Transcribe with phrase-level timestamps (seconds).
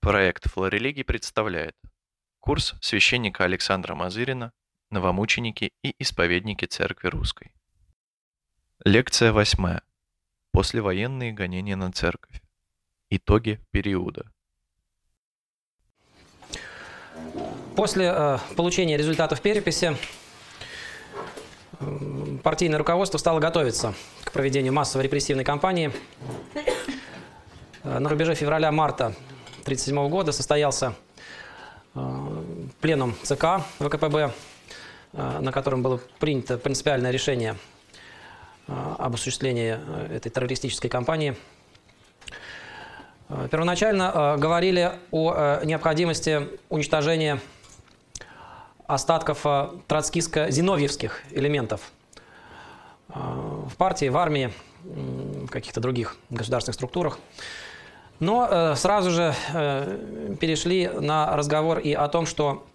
[0.00, 1.74] Проект «Флорелигий» представляет
[2.38, 4.52] курс священника Александра Мазырина
[4.90, 7.52] «Новомученики и исповедники Церкви Русской».
[8.84, 9.82] Лекция восьмая.
[10.52, 12.40] Послевоенные гонения на церковь.
[13.10, 14.30] Итоги периода.
[17.74, 19.96] После э, получения результатов переписи
[22.44, 25.90] партийное руководство стало готовиться к проведению массовой репрессивной кампании.
[27.82, 29.14] Э, на рубеже февраля-марта
[29.68, 30.94] 1937 года состоялся
[31.94, 32.00] э,
[32.80, 34.32] пленум ЦК ВКПБ,
[35.12, 37.58] э, на котором было принято принципиальное решение
[38.66, 39.78] э, об осуществлении
[40.10, 41.36] этой террористической кампании.
[43.50, 47.40] Первоначально говорили о необходимости уничтожения
[48.86, 51.92] остатков троцкистско-зиновьевских элементов
[53.08, 54.50] в партии, в армии,
[54.82, 57.18] в каких-то других государственных структурах.
[58.20, 62.66] Но э, сразу же э, перешли на разговор и о том, что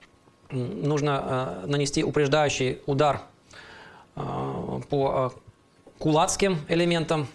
[0.52, 3.22] нужно э, нанести упреждающий удар
[4.16, 4.22] э,
[4.90, 5.40] по э,
[6.00, 7.28] кулацким элементам.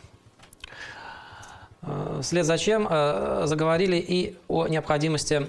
[1.82, 5.46] Э, вслед за чем э, заговорили и о необходимости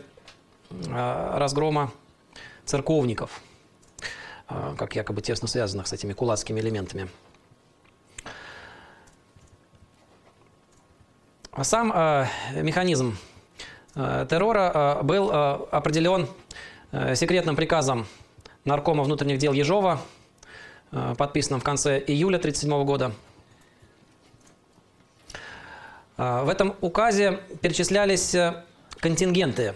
[0.69, 1.91] э, разгрома
[2.65, 3.41] церковников,
[4.49, 7.07] э, как якобы тесно связанных с этими кулацкими элементами.
[11.57, 12.27] Сам э,
[12.61, 13.17] механизм
[13.95, 16.27] э, террора э, был э, определен
[16.91, 18.05] э, секретным приказом
[18.65, 19.99] Наркома внутренних дел Ежова,
[20.91, 23.11] э, подписанным в конце июля 1937 года.
[26.17, 28.63] Э, в этом указе перечислялись э,
[28.99, 29.73] контингенты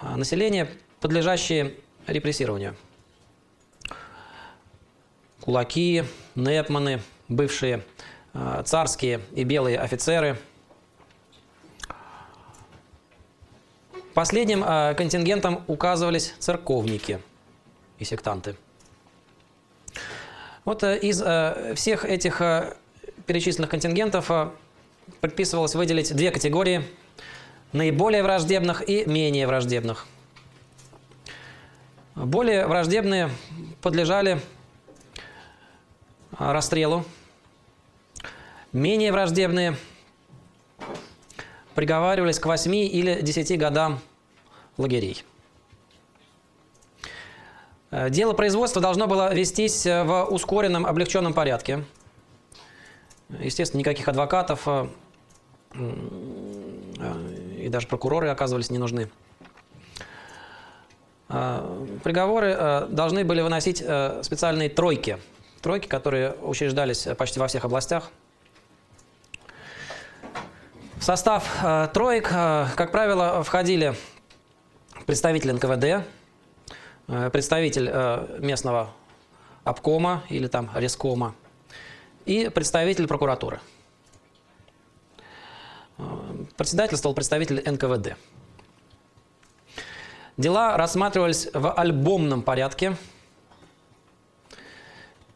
[0.00, 0.68] э, населения,
[1.00, 1.74] подлежащие
[2.06, 2.76] репрессированию.
[5.40, 7.82] Кулаки, непманы, бывшие
[8.64, 10.36] царские и белые офицеры.
[14.12, 17.20] Последним э, контингентом указывались церковники
[17.98, 18.56] и сектанты.
[20.64, 21.22] Вот э, из
[21.78, 22.42] всех этих
[23.26, 24.30] перечисленных контингентов
[25.20, 26.84] предписывалось выделить две категории–
[27.74, 30.06] наиболее враждебных и менее враждебных.
[32.14, 33.28] Более враждебные
[33.82, 34.40] подлежали
[36.38, 37.04] расстрелу
[38.74, 39.76] Менее враждебные
[41.76, 44.00] приговаривались к 8 или 10 годам
[44.76, 45.22] лагерей.
[47.92, 51.84] Э, дело производства должно было вестись э, в ускоренном, облегченном порядке.
[53.38, 54.88] Естественно, никаких адвокатов э,
[57.56, 59.08] и даже прокуроры оказывались не нужны.
[61.28, 65.18] Приговоры должны были выносить специальные тройки.
[65.62, 68.10] Тройки, которые учреждались почти во всех областях–
[70.96, 73.94] в состав э, троек, э, как правило, входили
[75.06, 76.06] представитель НКВД,
[77.08, 78.90] э, представитель э, местного
[79.64, 81.34] обкома или там рескома
[82.24, 83.60] и представитель прокуратуры.
[85.98, 86.04] Э,
[86.56, 88.16] председательствовал представитель НКВД.
[90.36, 92.96] Дела рассматривались в альбомном порядке,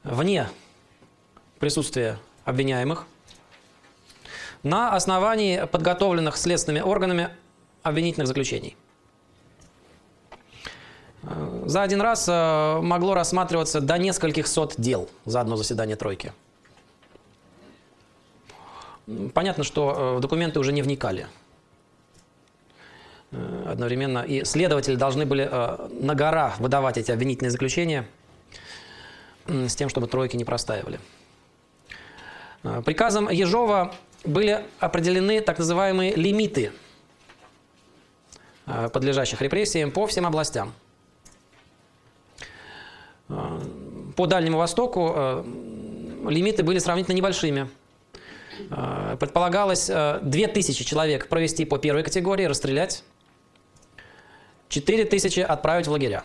[0.03, 0.49] вне
[1.59, 3.07] присутствия обвиняемых–
[4.63, 7.31] на основании подготовленных следственными органами
[7.83, 8.77] обвинительных заключений.
[11.23, 16.33] Э, за один раз э, могло рассматриваться до нескольких сот дел за одно заседание тройки.
[19.35, 21.27] Понятно, что э, в документы уже не вникали.
[23.67, 25.51] Одновременно и следователи должны были
[26.03, 28.09] на гора выдавать эти обвинительные заключения
[29.47, 30.99] с тем, чтобы тройки не простаивали.
[32.87, 36.73] Приказом Ежова были определены так называемые лимиты
[38.67, 40.73] э, подлежащих репрессиям по всем областям.
[43.28, 43.61] Э,
[44.17, 45.45] по Дальнему Востоку э,
[46.28, 47.69] лимиты были сравнительно небольшими.
[49.21, 53.04] Предполагалось 2000 человек провести по первой категории, расстрелять,
[54.69, 56.25] 4000 отправить в лагеря.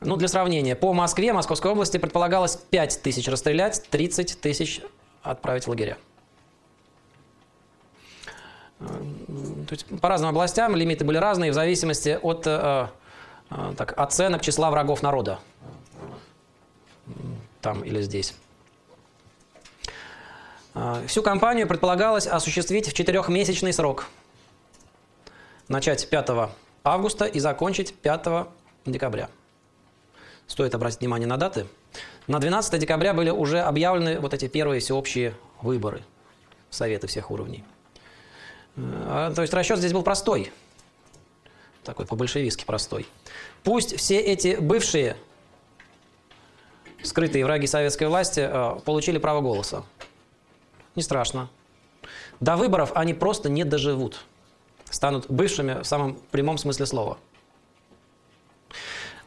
[0.00, 4.80] Ну, для сравнения, по Москве, Московской области предполагалось 5 тысяч расстрелять, 30 тысяч
[5.22, 5.98] отправить в лагеря.
[8.80, 8.84] Э,
[9.68, 12.88] то есть по разным областям лимиты были разные в зависимости от э,
[13.50, 15.38] э, так, оценок числа врагов народа.
[17.60, 18.34] Там или здесь.
[21.06, 24.06] Всю кампанию предполагалось осуществить в четырехмесячный срок.
[25.68, 26.30] Начать 5
[26.84, 28.46] августа и закончить 5
[28.86, 29.28] декабря.
[30.46, 31.66] Стоит обратить внимание на даты–
[32.26, 36.02] на 12 декабря были уже объявлены вот эти первые всеобщие выборы
[36.70, 37.64] Советы всех уровней.
[38.76, 40.52] А, то есть расчет здесь был простой.
[41.82, 43.06] Такой по-большевистски простой.
[43.64, 45.16] Пусть все эти бывшие
[47.02, 48.48] скрытые враги советской власти
[48.84, 49.84] получили право голоса.
[50.94, 51.48] Не страшно.
[52.40, 54.24] До выборов они просто не доживут.
[54.90, 57.18] Станут бывшими в самом прямом смысле слова.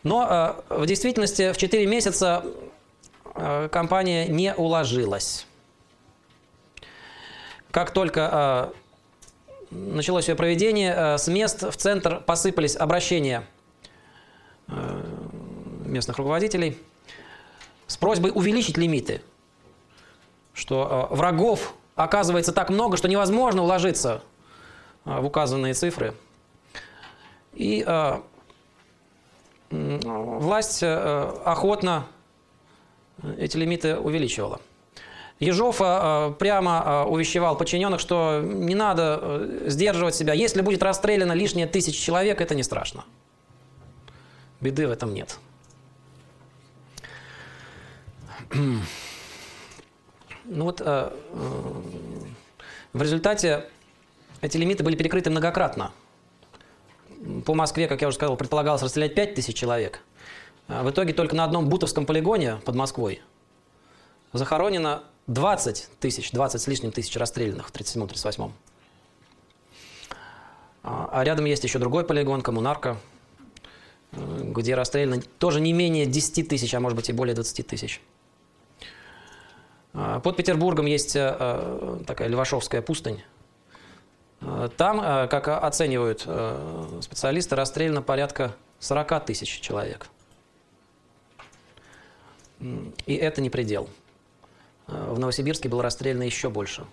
[0.04, 2.46] Но э, в действительности в 4 месяца
[3.36, 5.48] э, компания не уложилась.
[7.72, 13.48] Как только э, началось ее проведение, э, с мест в центр посыпались обращения
[14.68, 15.06] э,
[15.86, 16.78] местных руководителей
[17.88, 19.22] с просьбой увеличить лимиты,
[20.54, 24.22] что э, врагов оказывается так много, что невозможно уложиться
[25.06, 26.14] э, в указанные цифры.
[27.54, 28.22] И э,
[29.70, 32.06] власть э, охотно
[33.38, 34.60] эти лимиты увеличивала.
[35.40, 40.34] Ежов прямо увещевал подчиненных, что не надо сдерживать себя.
[40.34, 43.04] Если будет расстреляно лишние тысячи человек, это не страшно.
[44.62, 45.38] Беды в этом нет.
[50.46, 51.10] Ну вот э,
[52.92, 53.66] в результате
[54.42, 55.92] эти лимиты были перекрыты многократно.
[57.46, 60.02] По Москве, как я уже сказал, предполагалось расстрелять 5 тысяч человек.
[60.68, 63.22] А в итоге только на одном Бутовском полигоне под Москвой
[64.34, 68.52] захоронено 20 тысяч, 20 с лишним тысяч расстрелянных в 1937-1938.
[70.84, 72.98] А, а рядом есть еще другой полигон, Коммунарка,
[74.12, 78.02] э, где расстреляно тоже не менее 10 тысяч, а может быть и более 20 тысяч.
[79.94, 83.24] А, под Петербургом есть э, э, такая Левашовская пустынь.
[84.46, 86.28] А, там, э, как оценивают
[87.02, 90.08] специалисты, расстреляно порядка 40 тысяч человек.
[92.60, 93.90] И это не предел.
[94.88, 96.86] В Новосибирске было расстреляно еще больше.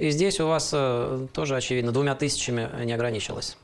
[0.00, 0.70] И здесь у вас
[1.32, 3.56] тоже, очевидно, двумя тысячами не ограничилось.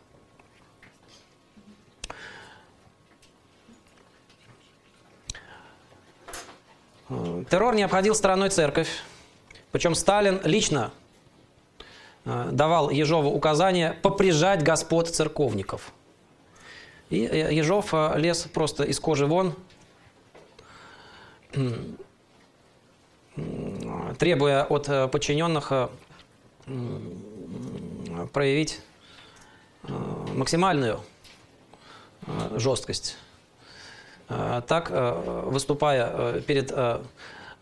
[7.51, 8.89] Террор не обходил стороной церковь.
[9.71, 11.04] Причем Сталин лично э,
[12.25, 15.93] давал Ежову указание поприжать господ церковников.
[17.11, 19.55] И э, Ежов э, лез просто из кожи вон,
[24.19, 25.73] требуя от подчиненных
[28.33, 28.81] проявить
[30.35, 31.01] максимальную
[32.57, 33.17] жесткость.
[34.29, 36.73] Э, так, э, выступая э, перед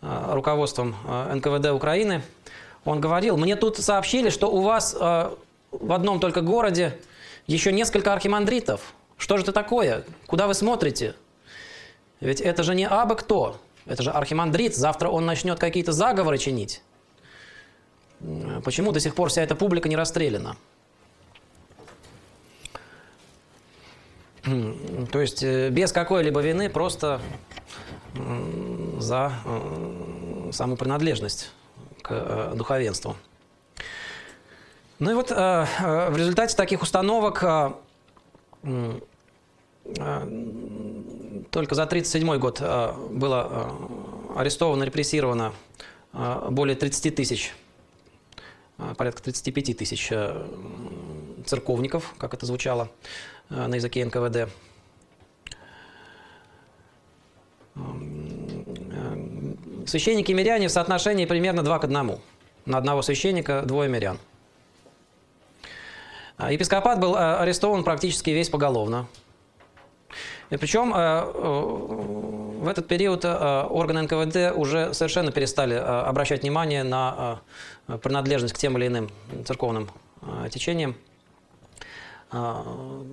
[0.01, 0.97] руководством
[1.33, 2.23] НКВД Украины,
[2.85, 6.99] он говорил, мне тут сообщили, что у вас в одном только городе
[7.47, 8.93] еще несколько архимандритов.
[9.17, 10.05] Что же это такое?
[10.27, 11.15] Куда вы смотрите?
[12.19, 13.59] Ведь это же не абы кто.
[13.85, 14.75] Это же архимандрит.
[14.75, 16.81] Завтра он начнет какие-то заговоры чинить.
[18.63, 20.55] Почему до сих пор вся эта публика не расстреляна?
[24.43, 27.21] То есть э, без какой-либо вины просто
[28.99, 31.49] за э, саму принадлежность
[32.03, 33.15] к э, духовенству.
[34.99, 37.43] Ну и вот в результате таких установок
[41.49, 42.61] только за 1937 год
[43.11, 43.75] было
[44.37, 45.51] арестовано, репрессировано
[46.13, 47.53] более 30 тысяч,
[48.95, 50.09] порядка 35 тысяч
[51.45, 52.89] церковников, как это звучало,
[53.49, 54.49] Э, на языке НКВД.
[59.83, 62.19] Э, священники и миряне в соотношении примерно 2 к 1.
[62.65, 64.17] На одного священника двое мирян.
[66.37, 69.07] А епископат был э, арестован практически весь поголовно.
[70.49, 77.41] И причем в этот период органы НКВД уже совершенно перестали обращать внимание на
[78.03, 79.09] принадлежность к тем или иным
[79.45, 79.89] церковным
[80.51, 80.95] течениям.
[82.33, 82.65] А,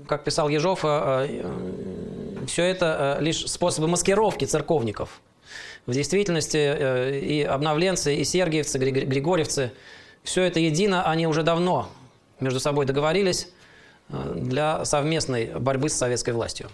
[0.09, 5.21] как писал Ежов, а, а, все это лишь способы маскировки церковников.
[5.87, 9.73] В действительности э, и обновленцы, и сергиевцы, григорьевцы,
[10.23, 11.89] все это едино, они уже давно
[12.39, 13.49] между собой договорились
[14.09, 16.69] э, для совместной борьбы с советской властью.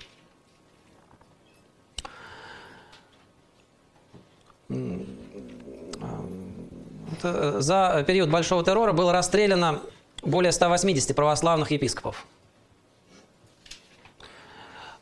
[7.23, 9.81] Э, за период Большого террора было расстреляно
[10.23, 12.27] более 180 православных епископов.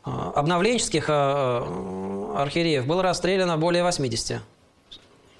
[0.05, 4.41] А, обновленческих а, а, архиереев было расстреляно более 80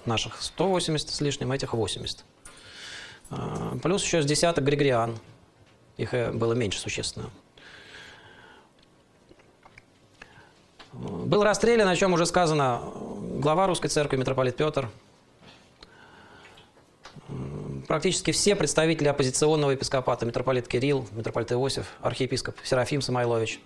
[0.04, 2.24] наших, 180 с лишним, этих 80.
[3.82, 5.18] Плюс еще с десяток григориан,
[5.96, 7.28] их э, было меньше существенно.
[10.92, 12.82] Был расстрелян, о чем уже сказано,
[13.40, 14.88] глава русской церкви, митрополит Петр.
[17.88, 23.60] практически все представители оппозиционного епископата, митрополит Кирилл, митрополит Иосиф, архиепископ Серафим Самойлович,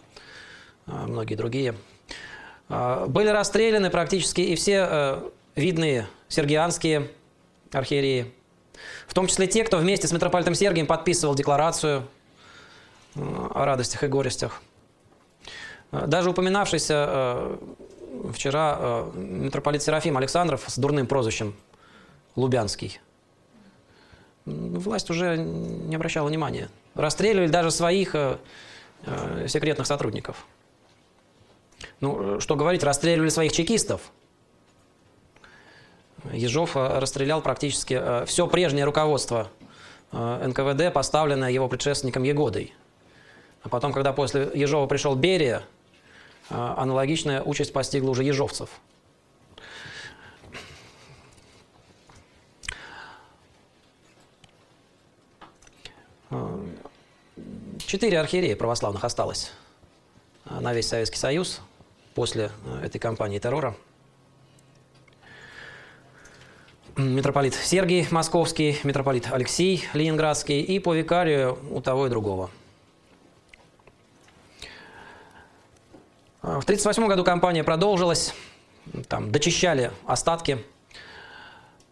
[1.07, 1.75] многие другие,
[2.69, 5.23] были расстреляны практически и все
[5.57, 7.11] видные сергианские
[7.73, 8.33] архиереи,
[9.07, 12.07] в том числе те, кто вместе с митрополитом Сергием подписывал декларацию
[13.15, 14.63] о радостях и горестях.
[15.91, 17.59] Даже упоминавшийся
[18.33, 21.55] вчера митрополит Серафим Александров с дурным прозвищем
[22.37, 23.01] Лубянский.
[24.47, 26.69] Власть уже не обращала внимания.
[26.95, 28.39] Расстреливали даже своих э,
[29.05, 30.47] э, секретных сотрудников.
[32.01, 34.11] Ну, что говорить, расстреливали своих чекистов.
[36.33, 39.49] Ежов э, расстрелял практически э, все прежнее руководство
[40.13, 42.75] э, НКВД, поставленное его предшественником Егодой.
[43.63, 45.63] А потом, когда после Ежова пришел Берия,
[46.49, 48.71] аналогичная участь постигла уже ежовцев.
[57.79, 59.53] Четыре архиереи православных осталось
[60.49, 61.61] на весь Советский Союз
[62.15, 62.51] после
[62.83, 63.75] этой кампании террора.
[66.97, 72.51] Митрополит Сергий Московский, митрополит Алексей Ленинградский и по викарию у того и другого.
[76.43, 78.35] В 1938 году кампания продолжилась,
[79.09, 80.65] там дочищали остатки.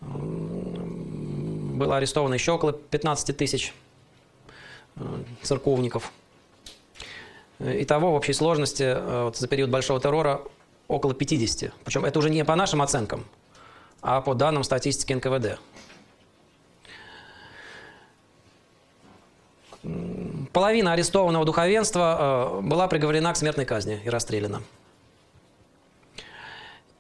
[0.01, 3.73] Было арестовано еще около 15 тысяч
[4.97, 5.01] э,
[5.43, 6.13] церковников.
[7.61, 10.43] Итого в общей сложности э, вот, за период Большого террора
[10.87, 11.73] около 50.
[11.85, 13.25] Причем это уже не по нашим оценкам,
[14.01, 15.59] а по данным статистики НКВД.
[20.53, 24.63] Половина арестованного духовенства э, была приговорена к смертной казни и расстреляна.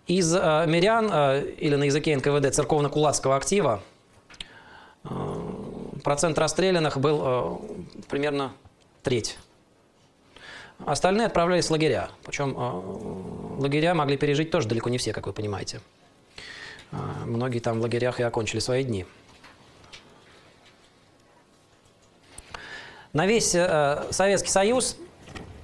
[0.09, 1.07] Из э, мирян,
[1.59, 3.81] или на языке НКВД церковно-кулацкого актива,
[6.03, 7.62] процент расстрелянных был
[8.09, 8.53] примерно
[9.03, 9.38] треть.
[10.85, 12.11] Остальные отправлялись в лагеря.
[12.25, 12.56] Причем
[13.58, 15.80] лагеря могли пережить тоже далеко не все, как вы понимаете.
[17.26, 19.04] Многие там в лагерях и окончили свои дни.
[23.12, 24.97] На весь э, Советский Союз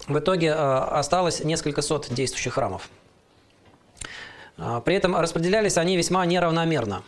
[0.08, 2.88] в итоге э, осталось несколько сот действующих храмов.
[4.56, 7.02] Э, при этом распределялись они весьма неравномерно.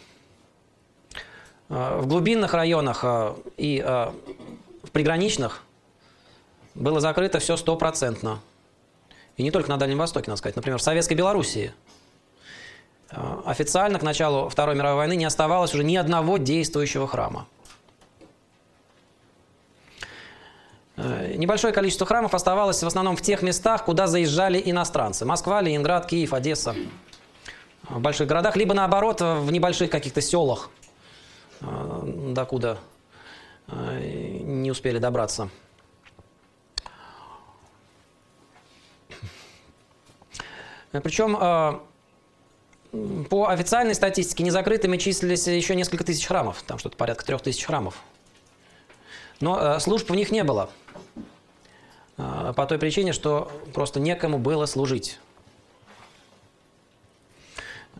[1.68, 3.04] В глубинных районах
[3.56, 5.64] и в приграничных
[6.76, 8.40] было закрыто все стопроцентно.
[9.36, 10.56] И не только на Дальнем Востоке, надо сказать.
[10.56, 11.72] Например, в Советской Белоруссии
[13.44, 17.46] официально к началу Второй мировой войны не оставалось уже ни одного действующего храма.
[20.96, 25.24] Э, небольшое количество храмов оставалось в основном в тех местах, куда заезжали иностранцы.
[25.24, 26.74] Москва, Ленинград, Киев, Одесса.
[27.88, 30.70] В больших городах, либо наоборот, в небольших каких-то селах,
[31.60, 32.02] э,
[32.32, 32.78] докуда
[33.68, 35.50] э, не успели добраться.
[40.92, 41.82] Причем
[43.28, 47.98] по официальной статистике незакрытыми числились еще несколько тысяч храмов, там что-то порядка трех тысяч храмов.
[49.40, 50.70] Но служб в них не было.
[52.18, 55.18] А, по той причине, что просто некому было служить.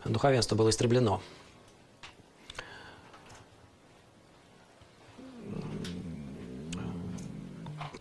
[0.05, 1.21] Духовенство было истреблено.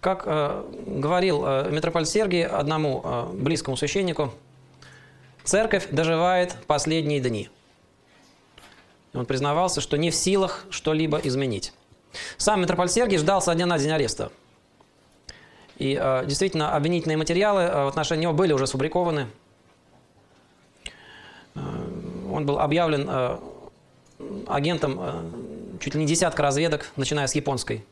[0.01, 4.33] Как э, говорил э, митрополит Сергий одному э, близкому священнику,
[5.47, 7.49] церковь доживает последние дни.
[9.15, 11.73] Он признавался, что не в силах что-либо изменить.
[12.37, 14.31] Сам митрополит Сергий ждал со дня на день ареста.
[15.79, 19.29] И э, действительно, обвинительные материалы э, в отношении него были уже сфабрикованы.
[21.55, 21.61] Э,
[22.31, 23.39] он был объявлен э,
[24.47, 27.85] агентом э, чуть ли не десятка разведок, начиная с японской.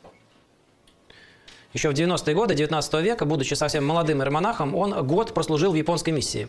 [1.74, 6.10] Еще в 90-е годы 19 века, будучи совсем молодым иеромонахом, он год прослужил в японской
[6.10, 6.48] миссии.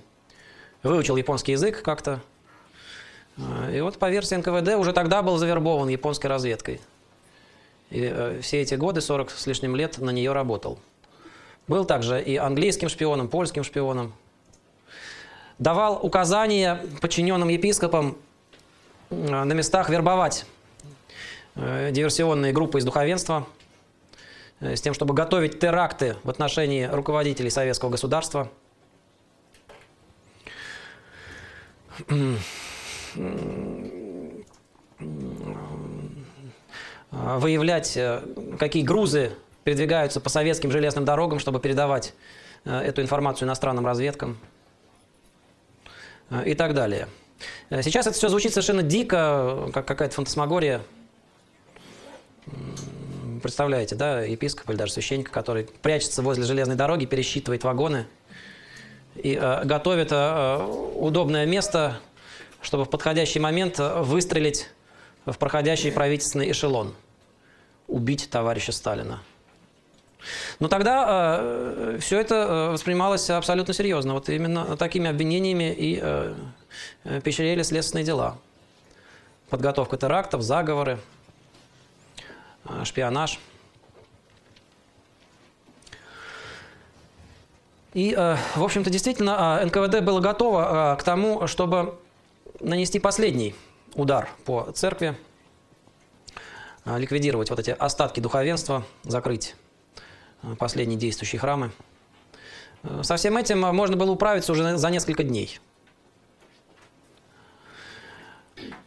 [0.86, 2.20] Выучил японский язык как-то.
[3.38, 6.80] Э, и вот по версии НКВД уже тогда был завербован японской разведкой.
[7.90, 10.78] И э, все эти годы, 40 с лишним лет, на нее работал.
[11.68, 14.14] Был также и английским шпионом, польским шпионом.
[15.58, 18.16] Давал указания подчиненным епископам
[19.10, 20.46] э, на местах вербовать
[21.56, 23.48] диверсионные группы из духовенства
[24.60, 28.52] с тем, чтобы готовить теракты в отношении руководителей советского государства.
[37.12, 37.98] Выявлять,
[38.60, 39.32] какие грузы
[39.66, 42.14] передвигаются по советским железным дорогам, чтобы передавать
[42.64, 44.38] э, эту информацию иностранным разведкам
[46.30, 47.08] э, и так далее.
[47.72, 50.82] Э, сейчас это все звучит совершенно дико, как какая-то фантасмагория.
[53.42, 58.06] Представляете, да, епископ или даже священника, который прячется возле железной дороги, пересчитывает вагоны
[59.16, 60.58] и э, готовит э,
[60.96, 62.00] удобное место,
[62.62, 64.70] чтобы в подходящий момент выстрелить
[65.26, 66.94] в проходящий правительственный эшелон,
[67.88, 69.22] убить товарища Сталина.
[70.60, 74.14] Но тогда э, все это э, воспринималось абсолютно серьезно.
[74.14, 76.34] Вот именно такими обвинениями и э,
[77.24, 78.38] пещерели следственные дела.
[79.50, 81.00] Подготовка терактов, заговоры,
[82.66, 83.40] э, шпионаж.
[87.96, 91.98] И, э, в общем-то, действительно, э, НКВД было готово э, к тому, чтобы
[92.60, 93.56] нанести последний
[93.94, 95.18] удар по церкви,
[96.86, 99.56] ликвидировать вот эти остатки духовенства, закрыть
[100.60, 101.72] последние действующие храмы.
[103.02, 105.60] Со всем этим можно было управиться уже за несколько дней.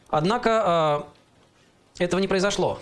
[0.09, 1.07] Однако
[1.99, 2.79] этого не произошло.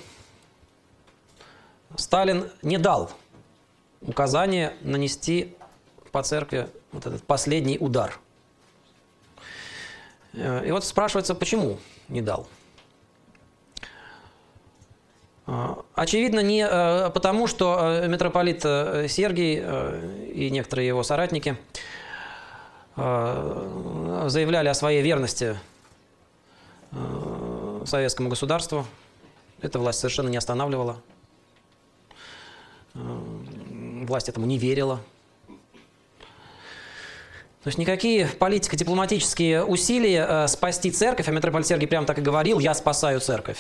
[1.97, 3.13] Сталин не дал
[4.03, 5.56] указания нанести
[6.17, 8.19] по церкви вот этот последний удар.
[10.33, 12.49] И вот спрашивается, почему не дал?
[15.47, 19.63] А, очевидно, не э, потому, что э, митрополит э, Сергий
[20.33, 21.59] и некоторые его соратники
[22.97, 25.59] заявляли о своей верности
[27.85, 28.87] советскому государству.
[29.61, 30.97] Эта власть совершенно не останавливала.
[32.95, 35.03] Власть этому не верила.
[37.67, 42.73] То есть никакие политико-дипломатические усилия спасти церковь, а митрополит Сергий прямо так и говорил, я
[42.75, 43.59] спасаю церковь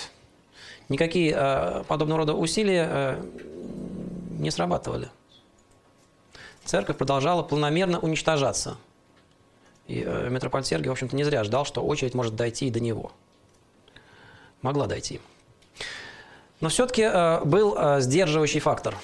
[0.88, 3.24] никакие э, подобного рода усилия э,
[4.38, 5.10] не срабатывали.
[6.64, 8.76] Церковь продолжала планомерно уничтожаться.
[9.86, 12.80] И э, митрополит Сергий, в общем-то, не зря ждал, что очередь может дойти и до
[12.80, 13.12] него.
[14.62, 15.20] Могла дойти.
[16.60, 18.96] Но все-таки э, был э, сдерживающий фактор.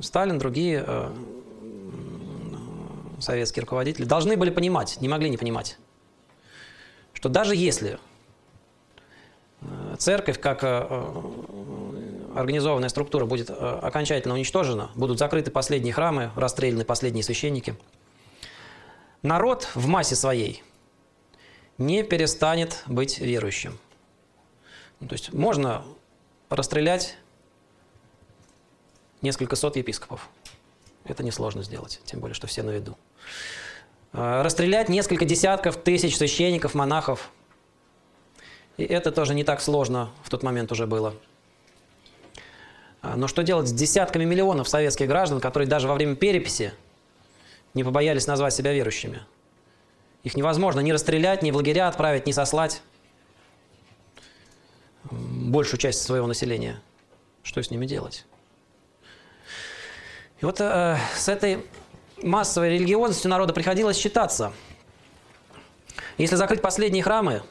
[0.00, 1.10] Сталин, другие э,
[3.20, 5.78] советские руководители должны были понимать, не могли не понимать,
[7.12, 7.98] что даже если
[9.60, 11.22] э, церковь как э,
[12.34, 17.74] организованная структура будет окончательно уничтожена, будут закрыты последние храмы, расстреляны последние священники,
[19.22, 20.62] народ в массе своей
[21.78, 23.78] не перестанет быть верующим.
[25.00, 25.84] То есть можно
[26.50, 27.16] расстрелять
[29.22, 30.28] несколько сот епископов.
[31.04, 32.96] Это несложно сделать, тем более, что все на виду.
[34.12, 37.30] Э, расстрелять несколько десятков тысяч священников, монахов.
[38.76, 41.14] И это тоже не так сложно в тот момент уже было.
[43.00, 46.72] А, но что делать с десятками миллионов советских граждан, которые даже во время переписи
[47.74, 49.22] не побоялись назвать себя верующими?
[50.24, 52.82] Их невозможно ни расстрелять, ни в лагеря отправить, ни сослать
[55.10, 56.80] большую часть своего населения.
[57.42, 58.26] Что с ними делать?
[60.40, 61.66] И вот э, с этой
[62.22, 64.52] массовой религиозностью народа приходилось считаться.
[66.16, 67.42] Если закрыть последние храмы,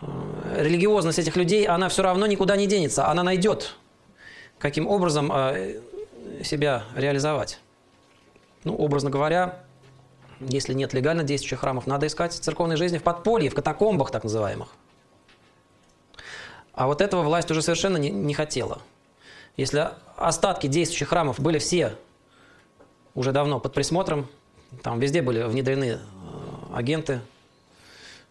[0.00, 0.06] э,
[0.58, 3.08] религиозность этих людей, она все равно никуда не денется.
[3.08, 3.76] Она найдет,
[4.58, 5.80] каким образом э,
[6.44, 7.60] себя реализовать.
[8.64, 9.64] Ну, образно говоря,
[10.40, 14.68] если нет легально действующих храмов, надо искать церковной жизни в подполье, в катакомбах так называемых.
[16.72, 18.80] А вот этого власть уже совершенно не, не хотела.
[19.58, 19.90] Если
[20.26, 21.96] остатки действующих храмов были все
[23.14, 24.28] уже давно под присмотром.
[24.82, 25.98] Там везде были внедрены э,
[26.74, 27.20] агенты,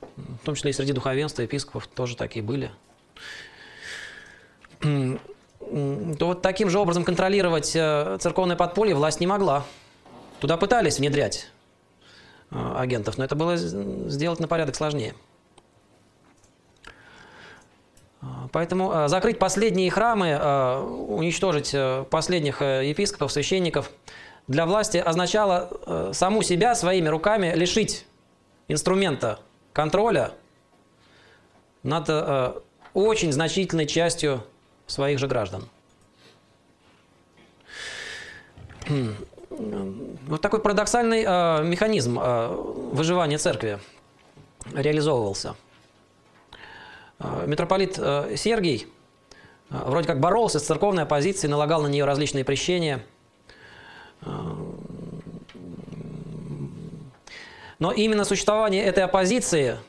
[0.01, 2.71] в том числе и среди духовенства, епископов тоже такие были.
[4.79, 5.19] То
[6.19, 9.63] вот таким же образом контролировать э, церковное подполье власть не могла.
[10.39, 11.51] Туда пытались внедрять
[12.49, 15.13] э, агентов, но это было сделать на порядок сложнее.
[18.51, 20.37] Поэтому закрыть последние храмы,
[21.07, 21.75] уничтожить
[22.09, 23.89] последних епископов, священников–
[24.47, 28.05] для власти означало э, саму себя своими руками лишить
[28.67, 29.39] инструмента
[29.71, 30.33] контроля
[31.83, 32.53] над э,
[32.93, 34.43] очень значительной частью
[34.87, 35.63] своих же граждан.
[39.49, 42.47] Вот такой парадоксальный э, механизм э,
[42.91, 43.79] выживания церкви
[44.73, 45.55] реализовывался.
[47.23, 48.87] Э, митрополит э, Сергий
[49.69, 53.03] э, вроде как боролся с церковной оппозицией, налагал на нее различные прещения–
[57.81, 59.79] но именно существование этой оппозиции,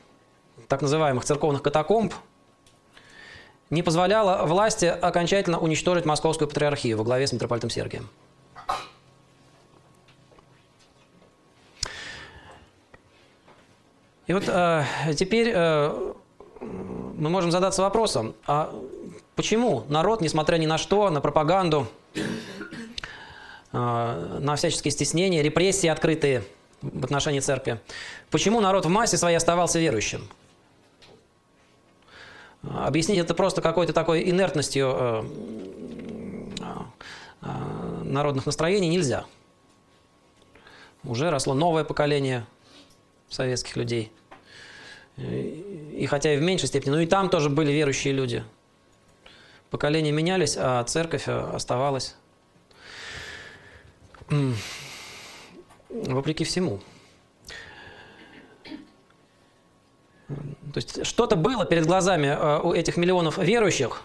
[0.67, 2.11] так называемых церковных катакомб,
[3.69, 8.09] не позволяло власти окончательно уничтожить Московскую патриархию во главе с митрополитом Сергием.
[14.25, 16.13] И вот э, теперь э,
[16.63, 18.73] мы можем задаться вопросом, а
[19.35, 22.21] почему народ, несмотря ни на что, на пропаганду, э,
[23.71, 26.43] на всяческие стеснения, репрессии открытые
[26.81, 27.79] в отношении церкви,
[28.29, 30.27] почему народ в массе своей оставался верующим?
[32.63, 35.23] Объяснить это просто какой-то такой инертностью э,
[37.41, 37.47] э,
[38.03, 39.25] народных настроений нельзя.
[41.03, 42.45] Уже росло новое поколение
[43.29, 44.13] советских людей.
[45.17, 48.43] И хотя и в меньшей степени, но и там тоже были верующие люди.
[49.69, 52.15] Поколения менялись, а церковь оставалась.
[55.89, 56.79] Вопреки всему.
[60.27, 64.01] То есть что-то было перед глазами э, у этих миллионов верующих,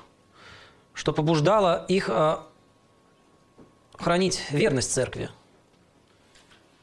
[0.92, 2.38] что побуждало их э,
[3.96, 5.30] хранить верность церкви.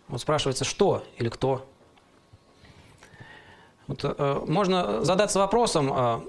[0.08, 1.68] Вот спрашивается, что или кто.
[3.88, 6.24] Вот, э, можно задаться вопросом,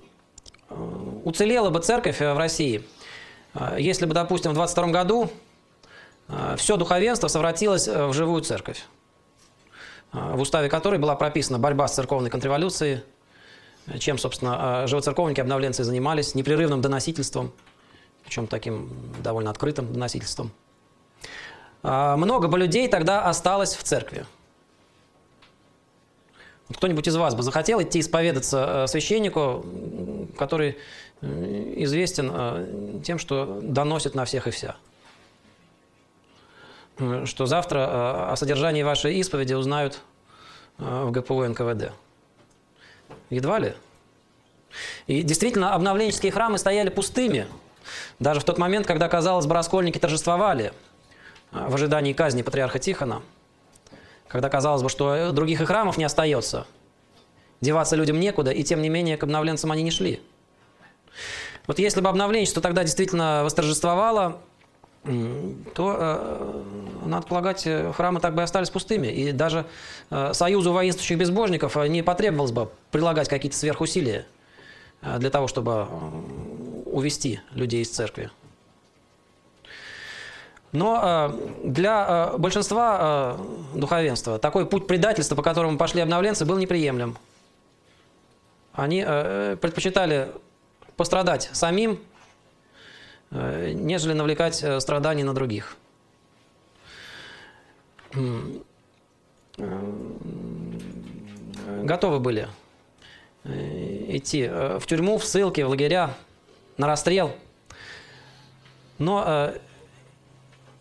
[1.24, 2.82] уцелела бы церковь в России,
[3.78, 5.30] если бы, допустим, в 22 году
[6.56, 8.84] все духовенство совратилось в живую церковь.
[10.16, 13.02] А, в уставе которой была прописана борьба с церковной контрреволюцией,
[13.98, 17.52] чем, собственно, а, живоцерковники обновленцы занимались, непрерывным доносительством,
[18.24, 18.90] причем таким
[19.22, 20.52] довольно открытым доносительством.
[21.82, 24.26] А, много бы людей тогда осталось в церкви.
[26.74, 29.64] Кто-нибудь из вас бы захотел идти исповедаться священнику,
[30.36, 30.76] который
[31.22, 34.76] известен тем, что доносит на всех и вся?
[37.24, 40.00] что завтра э, о содержании вашей исповеди узнают
[40.78, 41.92] э, в ГПУ НКВД.
[43.30, 43.74] Едва ли.
[45.06, 47.46] И действительно, обновленческие храмы стояли пустыми.
[48.18, 50.72] Даже в тот момент, когда, казалось бы, раскольники торжествовали
[51.52, 53.22] э, в ожидании казни патриарха Тихона,
[54.28, 56.66] когда казалось бы, что других и храмов не остается,
[57.60, 60.20] деваться людям некуда, и тем не менее к обновленцам они не шли.
[61.66, 64.38] Вот если бы обновленчество тогда действительно восторжествовало,
[65.74, 66.62] то, э,
[67.06, 69.06] надо полагать, э, храмы так бы и остались пустыми.
[69.06, 69.66] И даже
[70.10, 74.26] э, союзу воинствующих безбожников не потребовалось бы прилагать какие-то сверхусилия
[75.18, 75.86] для того, чтобы
[76.86, 78.30] увести людей из церкви.
[80.72, 83.36] Но для большинства
[83.74, 87.16] духовенства такой путь предательства, по которому пошли обновленцы, был неприемлем.
[88.74, 90.28] Они предпочитали
[90.96, 91.98] пострадать самим,
[93.30, 95.76] Э, нежели навлекать э, страдания на других.
[98.14, 98.20] Э,
[101.82, 102.48] готовы были
[103.44, 106.14] идти в тюрьму, в ссылки, в лагеря,
[106.78, 107.34] на расстрел,
[108.98, 109.52] но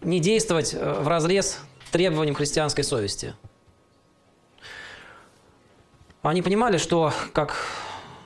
[0.06, 1.60] не действовать в разрез
[1.91, 3.34] требованиям христианской совести.
[6.22, 7.56] Они понимали, что, как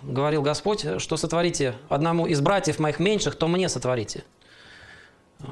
[0.04, 4.24] говорил Господь, что сотворите одному из братьев моих меньших, то мне сотворите.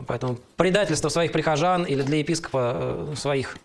[0.08, 3.58] Поэтому предательство своих прихожан или для епископа э, своих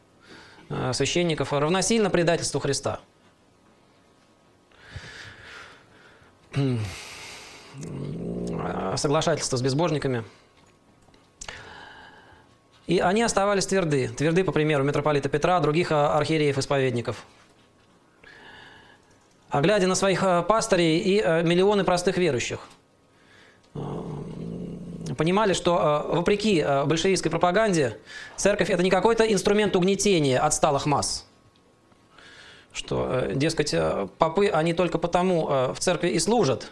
[0.69, 3.01] э, священников равносильно предательству Христа.
[8.97, 10.25] Соглашательство с безбожниками.
[12.93, 14.09] И они оставались тверды.
[14.09, 17.25] Тверды, по примеру, митрополита Петра, других архиереев-исповедников–
[19.53, 22.61] а глядя на своих э, пастырей и э, миллионы простых верующих.
[23.75, 23.81] Э,
[25.19, 27.99] понимали, что вопреки большевистской пропаганде,
[28.37, 31.27] церковь– это не какой-то инструмент угнетения отсталых масс.
[32.73, 33.75] Что, дескать,
[34.17, 36.71] попы, они только потому в церкви и служат,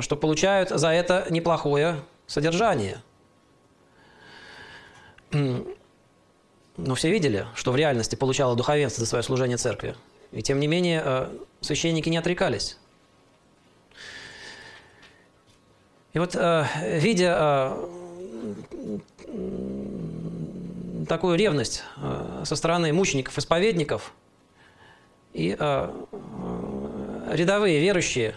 [0.00, 3.02] что получают за это неплохое содержание.
[5.30, 9.96] Но все видели, что в реальности получало духовенство за свое служение церкви.
[10.30, 12.78] И тем не менее, э, священники не отрекались.
[16.12, 16.66] И вот, э,
[16.98, 18.98] видя э,
[21.08, 21.82] такую ревность
[22.44, 24.12] со стороны мучеников-исповедников,
[25.32, 25.50] и
[27.30, 28.34] рядовые верующие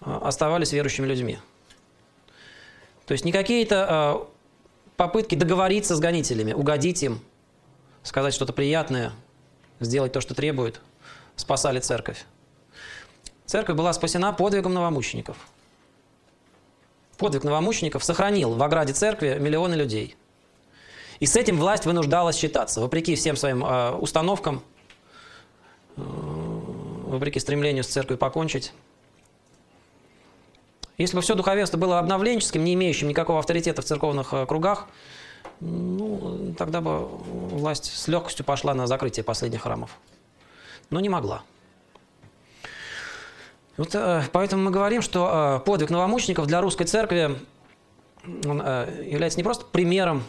[0.00, 1.38] оставались верующими людьми.
[3.06, 4.28] То есть не какие-то
[4.96, 7.20] попытки договориться с гонителями, угодить им,
[8.02, 9.12] сказать что-то приятное–
[9.80, 10.80] сделать то, что требует,
[11.36, 12.24] спасали церковь.
[13.46, 15.36] Церковь была спасена подвигом новомучеников.
[17.18, 20.16] Подвиг новомучеников сохранил в ограде церкви миллионы людей.
[21.20, 24.62] И с этим власть вынуждалась считаться, вопреки всем своим э, установкам,
[25.96, 28.72] э, вопреки стремлению с церковью покончить.
[30.96, 34.86] Если бы все духовенство было обновленческим, не имеющим никакого авторитета в церковных э, кругах,
[35.60, 39.90] ну, тогда бы власть с легкостью пошла на закрытие последних храмов.
[40.90, 41.42] Но не могла.
[43.76, 43.96] Вот,
[44.32, 47.38] поэтому мы говорим, что подвиг новомучеников для русской церкви
[48.24, 50.24] он является не просто примером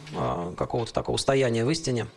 [0.57, 2.07] какого-то такого стояния в истине.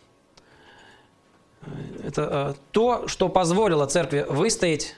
[2.03, 4.95] Это то, что позволило церкви выстоять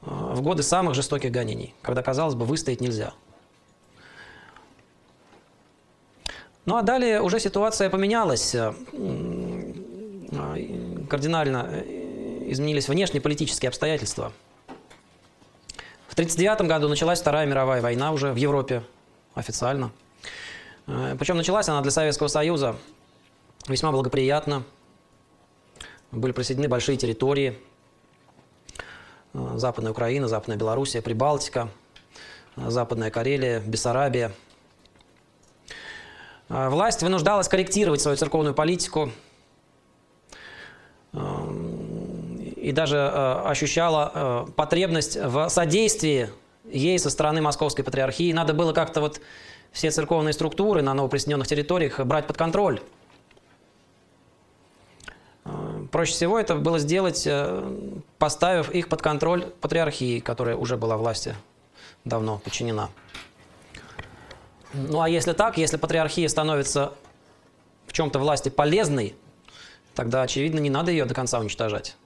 [0.00, 3.14] в годы самых жестоких гонений, когда, казалось бы, выстоять нельзя.
[6.68, 8.54] Ну а далее уже ситуация поменялась.
[11.08, 14.32] Кардинально э, изменились внешнеполитические обстоятельства.
[16.08, 18.82] В 1939 году началась Вторая мировая война уже в Европе
[19.34, 19.90] официально.
[20.86, 22.76] Э, Причем началась она для Советского Союза
[23.66, 24.64] весьма благоприятно.
[26.12, 27.58] Были присоединены большие территории.
[29.38, 31.68] Э, Западная Украина, Западная Белоруссия, Прибалтика,
[32.56, 34.32] Западная Карелия, Бессарабия–
[36.48, 39.10] а, власть вынуждалась корректировать свою церковную политику
[42.56, 46.28] и даже э, ощущала э, потребность в содействии
[46.70, 48.30] ей со стороны Московской Патриархии.
[48.32, 49.20] Надо было как-то вот
[49.72, 52.82] все церковные структуры на новоприсоединенных территориях брать под контроль.
[55.90, 61.34] Проще всего это было сделать, э, поставив их под контроль патриархии, которая уже была власти
[62.04, 62.90] давно подчинена.
[64.74, 66.92] Ну а если так, если патриархия становится
[67.86, 69.14] в чем-то власти полезной,
[69.94, 71.96] тогда, очевидно, не надо ее до конца уничтожать.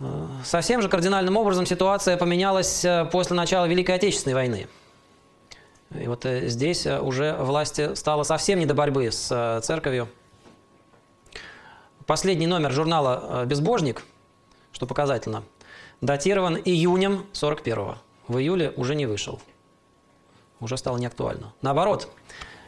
[0.00, 4.66] Э, совсем же кардинальным образом ситуация поменялась э, после начала Великой Отечественной войны.
[5.98, 10.08] И вот здесь уже власти стало совсем не до борьбы с церковью.
[12.06, 14.04] Последний номер журнала «Безбожник»,
[14.72, 15.42] что показательно,
[16.00, 17.96] датирован июнем 41-го.
[18.28, 19.40] В июле уже не вышел
[20.64, 21.52] уже стало неактуально.
[21.62, 22.08] Наоборот,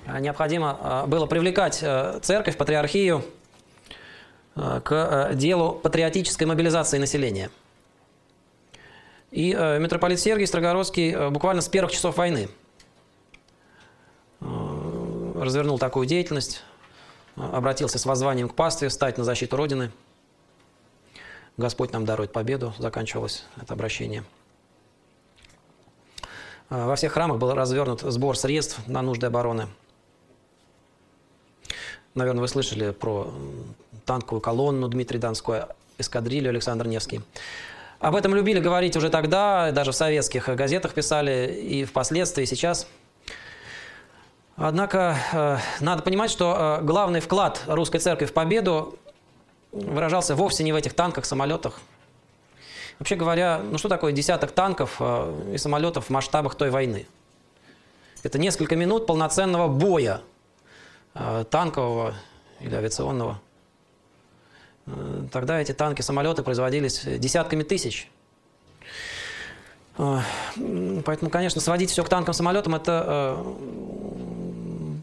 [0.05, 3.25] э, необходимо э, было привлекать э, церковь, патриархию
[4.55, 7.51] к делу патриотической мобилизации населения.
[9.31, 12.49] И митрополит Сергий Строгородский буквально с первых часов войны
[14.41, 16.63] развернул такую деятельность,
[17.37, 19.93] обратился с воззванием к пастве, стать на защиту Родины.
[21.57, 24.25] Господь нам дарует победу, заканчивалось это обращение–
[26.69, 29.69] а, во всех храмах был развернут сбор средств на нужды обороны.
[32.15, 33.33] Наверное, вы слышали про
[34.05, 35.63] танковую колонну Дмитрий Донской,
[35.99, 37.21] эскадрилью Александр Невский.
[37.99, 42.87] Об этом любили говорить уже тогда, даже в советских газетах писали, и впоследствии, и сейчас.
[44.57, 48.99] Однако э, надо понимать, что э, главный вклад русской церкви в победу
[49.71, 51.79] выражался вовсе не в этих танках, самолетах,
[52.99, 57.07] Вообще говоря, ну что такое десяток танков э, и самолетов в масштабах той войны?
[58.23, 60.23] Это несколько минут полноценного боя
[61.51, 62.15] танкового
[62.61, 63.41] или авиационного.
[65.31, 68.11] Тогда эти танки, самолеты производились десятками тысяч.
[69.97, 73.45] Поэтому, конечно, сводить все к танкам, самолетам– это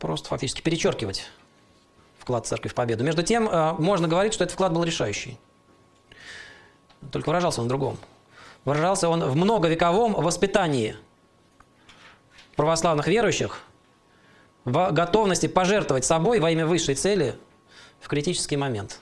[0.03, 1.29] просто фактически перечеркивать
[2.19, 3.05] вклад церкви в победу.
[3.05, 3.45] Между тем,
[3.79, 5.39] можно говорить, что этот вклад был решающий.
[7.09, 7.97] Только выражался он в другом.
[8.65, 10.97] Выражался он в многовековом воспитании
[12.57, 13.61] православных верующих
[14.65, 17.35] в готовности пожертвовать собой во имя высшей цели
[18.01, 18.99] в критический момент.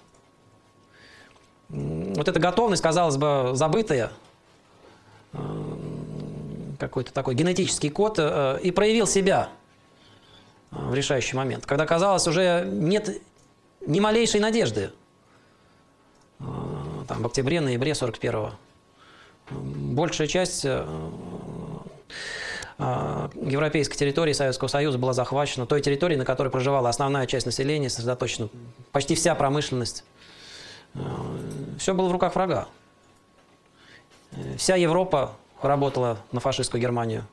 [1.70, 4.12] Вот эта готовность, казалось бы, забытая,
[5.34, 5.38] э,
[6.80, 9.61] какой-то такой генетический код, э, и проявил себя э,
[10.72, 13.22] в решающий момент, когда казалось уже нет
[13.86, 14.92] ни малейшей надежды
[16.40, 18.54] там, в октябре-ноябре 41-го.
[19.50, 20.86] Большая часть э,
[22.78, 27.90] э, европейской территории Советского Союза была захвачена, той территории, на которой проживала основная часть населения,
[27.90, 28.48] сосредоточена
[28.94, 30.06] почти вся промышленность.
[30.94, 31.00] Э,
[31.80, 32.68] Все было в руках врага.
[34.58, 37.26] Вся Европа работала на фашистскую Германию.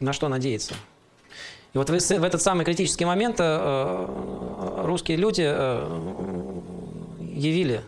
[0.00, 0.74] На что надеяться?
[1.74, 6.60] И вот в этот самый критический момент э, русские люди э,
[7.20, 7.82] явили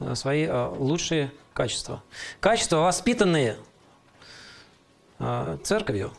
[0.00, 2.02] э, свои лучшие качества.
[2.40, 3.56] Качества, воспитанные
[5.62, 6.12] церковью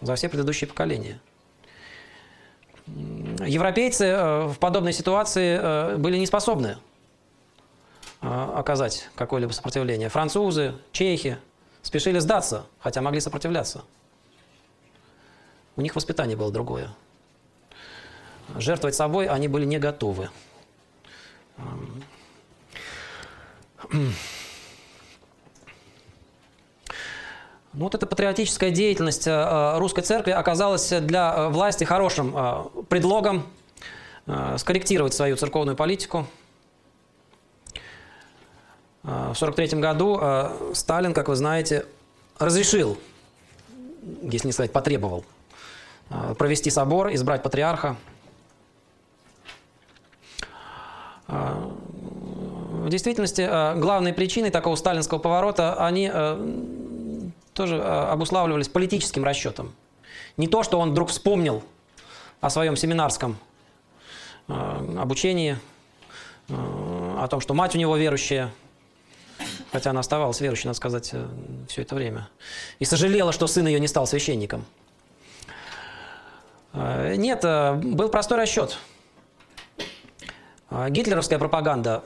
[0.00, 1.20] за все предыдущие поколения.
[2.86, 4.14] Европейцы
[4.46, 6.78] в подобной ситуации были не способны
[8.20, 10.08] оказать какое-либо сопротивление.
[10.08, 11.36] Французы, чехи
[11.82, 13.82] спешили сдаться, хотя могли сопротивляться.
[15.76, 16.90] У них воспитание было другое.
[18.56, 20.28] Жертвовать собой они были не готовы.
[27.74, 33.46] Ну, вот эта патриотическая деятельность э, русской церкви оказалась для э, власти хорошим э, предлогом
[34.56, 36.28] скорректировать свою церковную политику.
[39.02, 40.20] В 1943 году
[40.74, 41.86] Сталин, как вы знаете,
[42.38, 42.98] разрешил,
[44.22, 45.24] если не сказать потребовал,
[46.38, 47.96] провести собор, избрать патриарха.
[51.26, 56.10] В действительности главной причиной такого сталинского поворота, они
[57.54, 59.74] тоже обуславливались политическим расчетом.
[60.36, 61.62] Не то, что он вдруг вспомнил
[62.40, 63.36] о своем семинарском
[64.48, 65.58] обучении,
[66.48, 68.50] о том, что мать у него верующая,
[69.70, 71.26] хотя она оставалась верующей, надо сказать, э,
[71.68, 72.28] все это время,
[72.78, 74.64] и сожалела, что сын ее не стал священником.
[76.74, 78.78] Нет, был простой расчет.
[80.88, 82.02] Гитлеровская пропаганда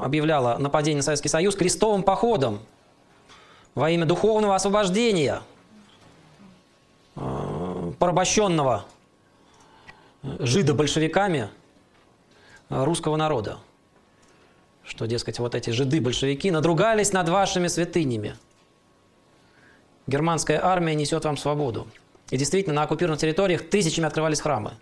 [0.00, 2.60] объявляла нападение на Советский Союз крестовым походом
[3.74, 5.42] во имя духовного освобождения
[7.98, 8.84] порабощенного
[10.22, 11.48] жидо-большевиками
[12.68, 13.58] русского народа.
[14.84, 18.36] Что, дескать, вот эти жиды-большевики надругались над вашими святынями.
[20.06, 21.86] Германская армия несет вам свободу.
[22.32, 24.72] И действительно, на оккупированных территориях тысячами открывались храмы.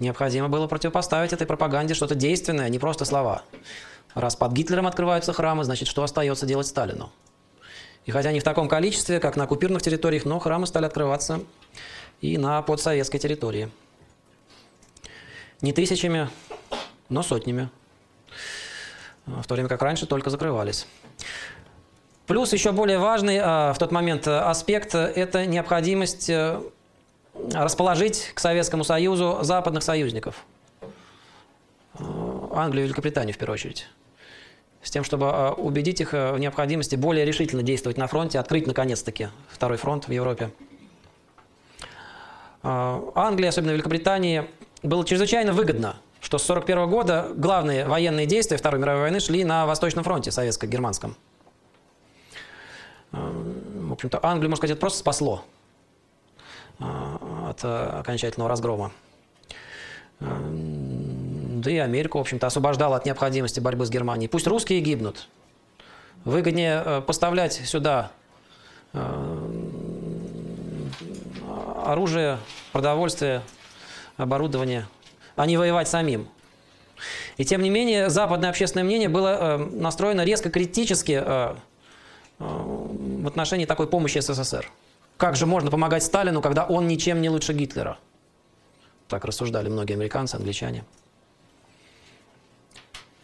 [0.00, 3.44] Необходимо было противопоставить этой пропаганде что-то действенное, а не просто слова.
[4.12, 7.12] Раз под Гитлером открываются храмы, значит, что остается делать Сталину?
[8.06, 11.44] И хотя не в таком количестве, как на оккупированных территориях, но храмы стали открываться
[12.20, 13.70] и на подсоветской территории.
[15.60, 16.28] Не тысячами,
[17.08, 17.70] но сотнями.
[19.26, 20.88] В то время как раньше только закрывались.
[22.26, 26.60] Плюс еще более важный а, в тот момент аспект– это необходимость э,
[27.52, 30.44] расположить к Советскому Союзу западных союзников.
[32.00, 32.04] Э,
[32.52, 33.86] Англию и Великобританию в первую очередь
[34.82, 38.66] с тем, чтобы а, убедить их э, в необходимости более решительно действовать на фронте, открыть
[38.66, 40.50] наконец-таки второй фронт в Европе.
[42.62, 44.50] Англии, особенно Великобритании,
[44.82, 49.66] было чрезвычайно выгодно, что с 1941 года главные военные действия Второй мировой войны шли на
[49.66, 51.14] Восточном фронте, советско-германском.
[53.12, 53.32] А,
[53.88, 55.44] в общем-то, Англию, можно сказать, это просто спасло
[56.78, 58.92] от э, окончательного разгрома
[60.20, 64.28] да и Америку, в общем-то, освобождала от необходимости борьбы с Германией.
[64.28, 65.28] Пусть русские гибнут.
[66.24, 68.10] Выгоднее э, поставлять сюда
[68.92, 69.00] э,
[71.84, 72.38] оружие,
[72.72, 73.42] продовольствие,
[74.16, 74.86] оборудование,
[75.34, 76.28] а не воевать самим.
[77.36, 81.22] И тем не менее, западное общественное мнение было настроено резко критически
[83.26, 84.70] в отношении такой помощи СССР.
[85.16, 87.98] Как же можно помогать Сталину, когда он ничем не лучше Гитлера?
[89.08, 90.84] Так рассуждали многие американцы, англичане.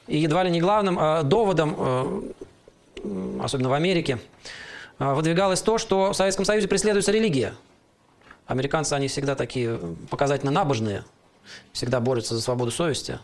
[0.08, 2.32] И едва ли не главным э, доводом, э,
[3.42, 4.18] особенно в Америке,
[4.98, 7.54] э, выдвигалось то, что в Советском Союзе преследуется религия.
[8.46, 9.78] Американцы, они всегда такие
[10.10, 11.04] показательно набожные,
[11.72, 13.20] всегда борются за свободу совести.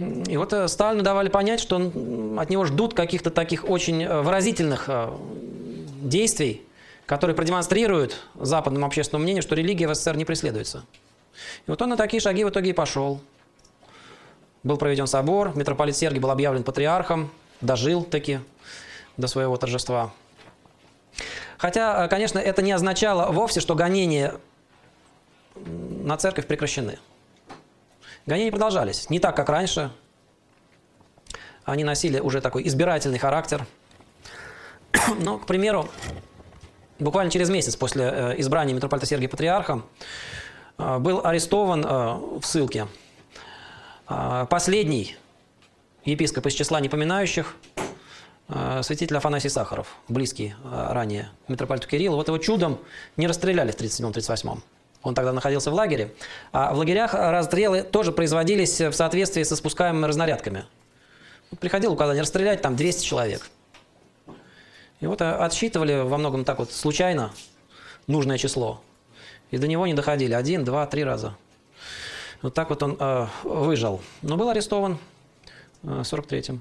[0.00, 4.88] И вот Сталину давали понять, что от него ждут каких-то таких очень выразительных
[6.00, 6.62] действий,
[7.06, 10.84] которые продемонстрируют западному общественному мнению, что религия в СССР не преследуется.
[11.66, 13.20] И вот он на такие шаги в итоге и пошел.
[14.62, 18.40] Был проведен собор, митрополит Сергий был объявлен патриархом, дожил таки
[19.16, 20.12] до своего торжества.
[21.58, 24.34] Хотя, э, конечно, это не означало вовсе, что гонения
[25.56, 26.98] на церковь прекращены.
[28.26, 29.08] Гонения продолжались.
[29.10, 29.90] Не так, как раньше.
[31.64, 33.66] Они носили уже такой избирательный характер.
[35.20, 35.88] Но, к примеру,
[36.98, 39.86] буквально через месяц после э, избрания митрополита Сергия Патриархом
[40.78, 42.86] э, был арестован в ссылке
[44.06, 45.16] последний
[46.04, 47.54] епископ из числа непоминающих,
[48.82, 52.16] святитель Афанасий Сахаров, близкий ранее митрополиту Кириллу.
[52.16, 52.80] Вот его чудом
[53.16, 54.58] не расстреляли в 1937-1938.
[55.02, 56.12] Он тогда находился в лагере.
[56.52, 60.64] А в лагерях расстрелы тоже производились в соответствии со спускаемыми разнарядками.
[61.58, 63.48] Приходил указание расстрелять там 200 человек.
[65.00, 67.32] И вот отсчитывали во многом так вот случайно
[68.06, 68.82] нужное число.
[69.50, 71.34] И до него не доходили один, два, три раза.
[72.42, 74.00] Вот так вот он э, выжил.
[74.22, 74.98] Но был арестован
[75.82, 76.60] э, в 43-м.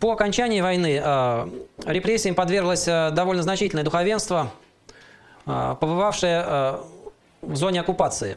[0.00, 1.48] По окончании войны э,
[1.86, 4.52] репрессиям подверглось э, довольно значительное духовенство,
[5.46, 6.78] э, побывавшее э,
[7.42, 8.36] в зоне оккупации.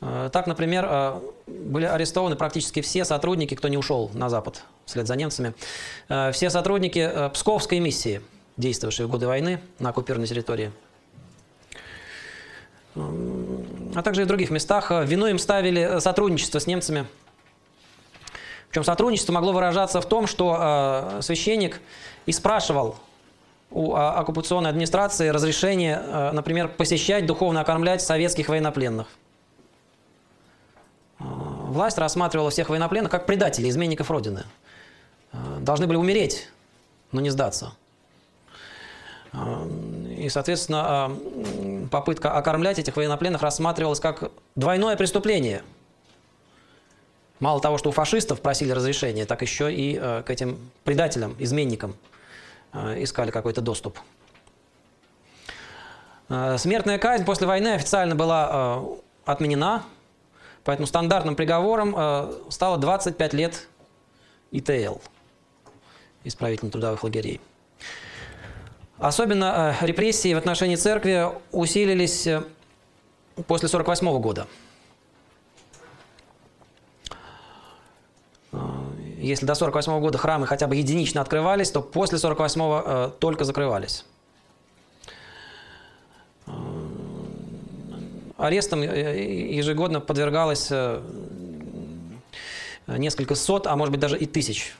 [0.00, 5.06] Э, так, например, э, были арестованы практически все сотрудники, кто не ушел на Запад вслед
[5.06, 5.54] за немцами,
[6.08, 8.20] э, все сотрудники Псковской миссии–
[8.56, 10.72] действовавшие в годы войны на оккупированной территории.
[12.94, 14.90] А также и в других местах.
[14.90, 17.06] Вину им ставили сотрудничество с немцами.
[18.72, 21.82] Причем сотрудничество могло выражаться в том, что э, священник
[22.24, 22.96] и спрашивал
[23.70, 29.08] у а, оккупационной администрации разрешение, а, например, посещать, духовно окормлять советских военнопленных.
[31.18, 34.44] А, власть рассматривала всех военнопленных как предателей, изменников Родины.
[35.60, 36.48] Должны были умереть,
[37.12, 37.72] но не сдаться.
[40.16, 41.10] И, соответственно,
[41.90, 45.62] попытка окормлять этих военнопленных рассматривалась как двойное преступление.
[47.42, 51.94] Мало того, что у фашистов просили разрешения, так еще и к этим предателям, изменникам–
[52.72, 53.98] Э, искали какой-то доступ.
[56.28, 59.82] Э, смертная казнь после войны официально была э, отменена,
[60.64, 63.68] поэтому стандартным приговором стало 25 лет
[64.52, 64.98] ИТЛ,
[66.24, 67.40] исправительно-трудовых лагерей.
[68.98, 72.22] Особенно репрессии в отношении церкви усилились
[73.46, 74.46] после 1948 года.
[79.22, 84.04] Если до 48 года храмы хотя бы единично открывались, то после 48 э, только закрывались.
[86.48, 86.50] Э,
[88.36, 91.00] арестам э, ежегодно подвергалось э,
[92.88, 94.74] несколько сот, а может быть даже и тысяч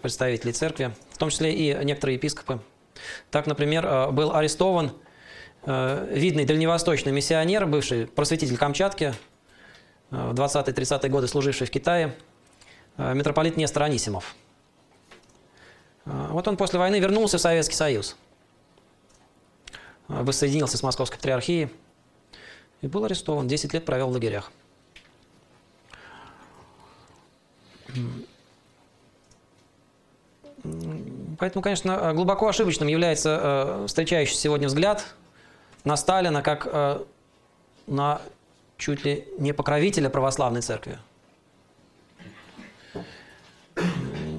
[0.00, 2.60] представителей церкви, в том числе и некоторые епископы.
[3.30, 4.92] Так, например, был арестован
[5.66, 9.12] видный дальневосточный миссионер, бывший просветитель Камчатки,
[10.10, 12.16] в 20-30-е годы служивший в Китае,
[12.96, 14.34] э, митрополит Нестор Анисимов.
[16.04, 18.16] Э, вот он после войны вернулся в Советский Союз,
[20.08, 21.70] э, воссоединился с Московской патриархией
[22.80, 24.50] и был арестован, 10 лет провел в лагерях.
[31.38, 35.04] Поэтому, конечно, глубоко ошибочным является встречающийся сегодня взгляд
[35.84, 37.02] на Сталина как
[37.86, 38.20] на
[38.80, 40.98] чуть ли не покровителя православной церкви.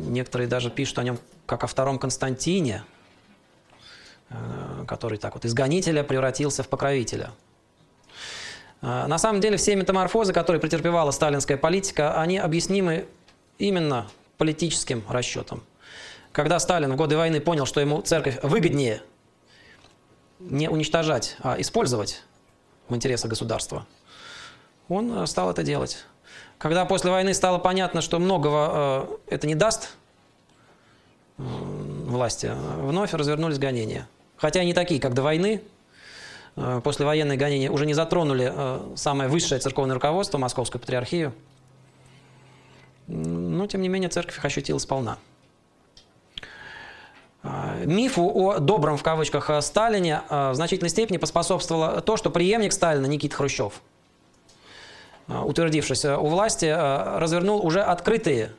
[0.07, 2.83] Некоторые даже пишут о нем как о втором Константине,
[4.29, 7.31] э, который так вот из гонителя превратился в покровителя.
[8.81, 13.05] Э, на самом деле все метаморфозы, которые претерпевала сталинская политика, они объяснимы
[13.57, 15.63] именно политическим расчетом.
[16.31, 19.01] Когда Сталин в годы войны понял, что ему церковь выгоднее
[20.39, 22.23] не уничтожать, а использовать
[22.89, 23.85] в интересах государства–
[24.91, 26.05] он э, стал это делать.
[26.57, 29.95] Когда после войны стало понятно, что многого э, это не даст
[31.37, 34.07] э, власти, вновь развернулись гонения.
[34.37, 35.61] Хотя они такие, как до войны,
[36.83, 38.51] после военные гонения уже не затронули
[38.95, 41.31] самое высшее церковное руководство, Московскую патриархию.
[43.05, 45.19] Но, тем не менее, церковь их ощутила сполна.
[47.85, 53.35] Мифу о добром, в кавычках, Сталине в значительной степени поспособствовало то, что преемник Сталина Никита
[53.35, 53.90] Хрущев– Э,
[55.39, 58.51] утвердившись у власти, э, развернул уже открытые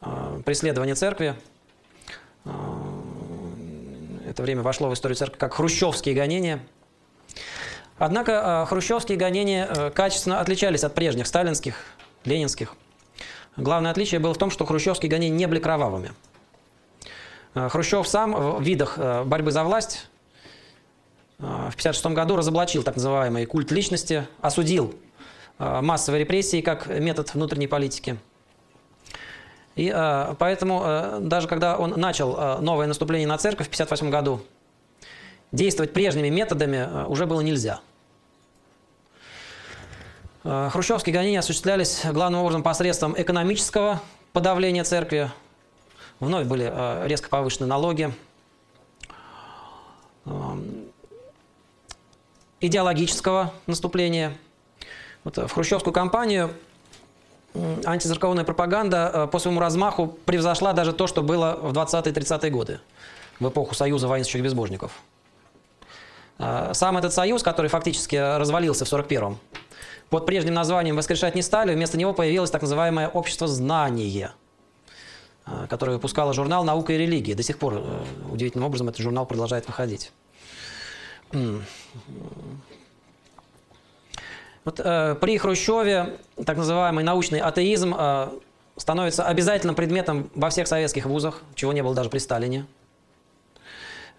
[0.00, 1.34] э, преследования церкви.
[4.28, 6.60] Это время вошло в историю церкви как хрущевские гонения.
[7.96, 11.76] Однако хрущевские гонения качественно отличались от прежних сталинских,
[12.24, 12.74] ленинских.
[13.56, 16.12] Главное отличие было в том, что хрущевские гонения не были кровавыми.
[17.54, 20.08] Хрущев сам в видах борьбы за власть
[21.38, 25.03] в 1956 году разоблачил так называемый культ личности, осудил Э,
[25.58, 28.18] массовой репрессии как метод внутренней политики.
[29.76, 34.10] И э, поэтому э, даже когда он начал э, новое наступление на церковь в 1958
[34.10, 34.40] году,
[35.50, 37.80] действовать прежними методами э, уже было нельзя.
[40.44, 44.00] Э, хрущевские гонения осуществлялись главным образом посредством экономического
[44.32, 45.30] подавления церкви.
[46.20, 48.14] Вновь были э, резко повышены налоги.
[50.24, 50.30] Э,
[52.60, 54.36] идеологического наступления–
[55.24, 56.50] вот э, в хрущевскую кампанию
[57.84, 62.80] антицерковная пропаганда э, по своему размаху превзошла даже то, что было в 20-30-е годы,
[63.40, 64.92] в эпоху Союза воинствующих безбожников.
[66.38, 69.38] Э, сам этот союз, который фактически развалился в 41-м,
[70.10, 74.32] под прежним названием «Воскрешать не стали», вместо него появилось так называемое «Общество знания»,
[75.68, 77.34] которое выпускало журнал «Наука и религия».
[77.34, 77.82] До сих пор,
[78.30, 80.12] удивительным образом, этот журнал продолжает выходить.
[84.64, 88.28] Вот, э, при Хрущеве так называемый научный атеизм э,
[88.76, 92.66] становится обязательным предметом во всех советских вузах, чего не было даже при Сталине.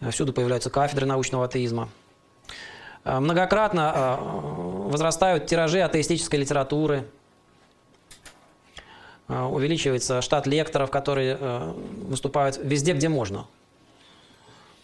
[0.02, 1.90] Э, всюду появляются кафедры научного атеизма.
[3.06, 7.06] Э, многократно э, возрастают тиражи атеистической литературы.
[9.28, 11.38] Э, увеличивается штат лекторов, которые
[12.08, 13.46] выступают везде, где можно.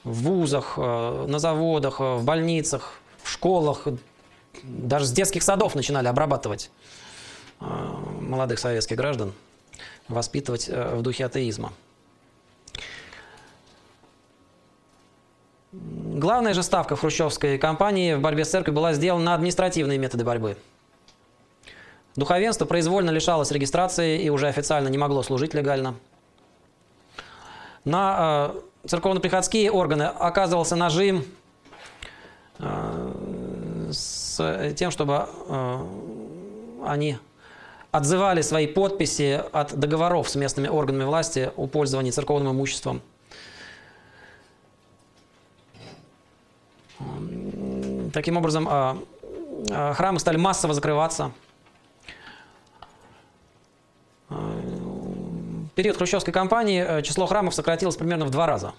[0.04, 3.88] В вузах, на заводах, в больницах, в школах,
[4.64, 6.72] даже с детских садов начинали обрабатывать
[7.60, 9.34] э, молодых советских граждан,
[10.08, 11.74] воспитывать э, в духе атеизма.
[15.72, 20.58] Главная же ставка хрущевской кампании в борьбе с церковью была сделана на административные методы борьбы.
[22.16, 25.96] Духовенство произвольно лишалось регистрации и уже официально не могло служить легально.
[27.86, 31.24] На э, церковно-приходские органы оказывался нажим
[32.60, 33.31] э,
[34.32, 35.86] с тем, чтобы э,
[36.86, 37.18] они
[37.92, 43.02] отзывали свои подписи от договоров с местными органами власти о пользовании церковным имуществом.
[48.14, 48.98] Таким образом, а,
[49.72, 51.32] а, храмы стали массово закрываться.
[54.30, 58.74] А, в период хрущевской кампании э, число храмов сократилось примерно в два раза.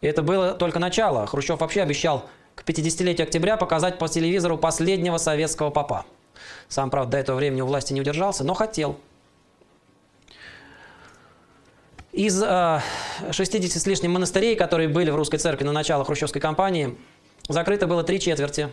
[0.00, 1.26] И это было только начало.
[1.26, 2.28] Хрущев вообще обещал
[2.58, 6.04] к 50-летию октября показать по телевизору последнего советского папа.
[6.68, 8.98] Сам, правда, до этого времени у власти не удержался, но хотел.
[12.12, 12.80] Из э,
[13.30, 16.98] 60 с лишним монастырей, которые были в русской церкви на начало хрущевской кампании,
[17.48, 18.72] закрыто было три четверти.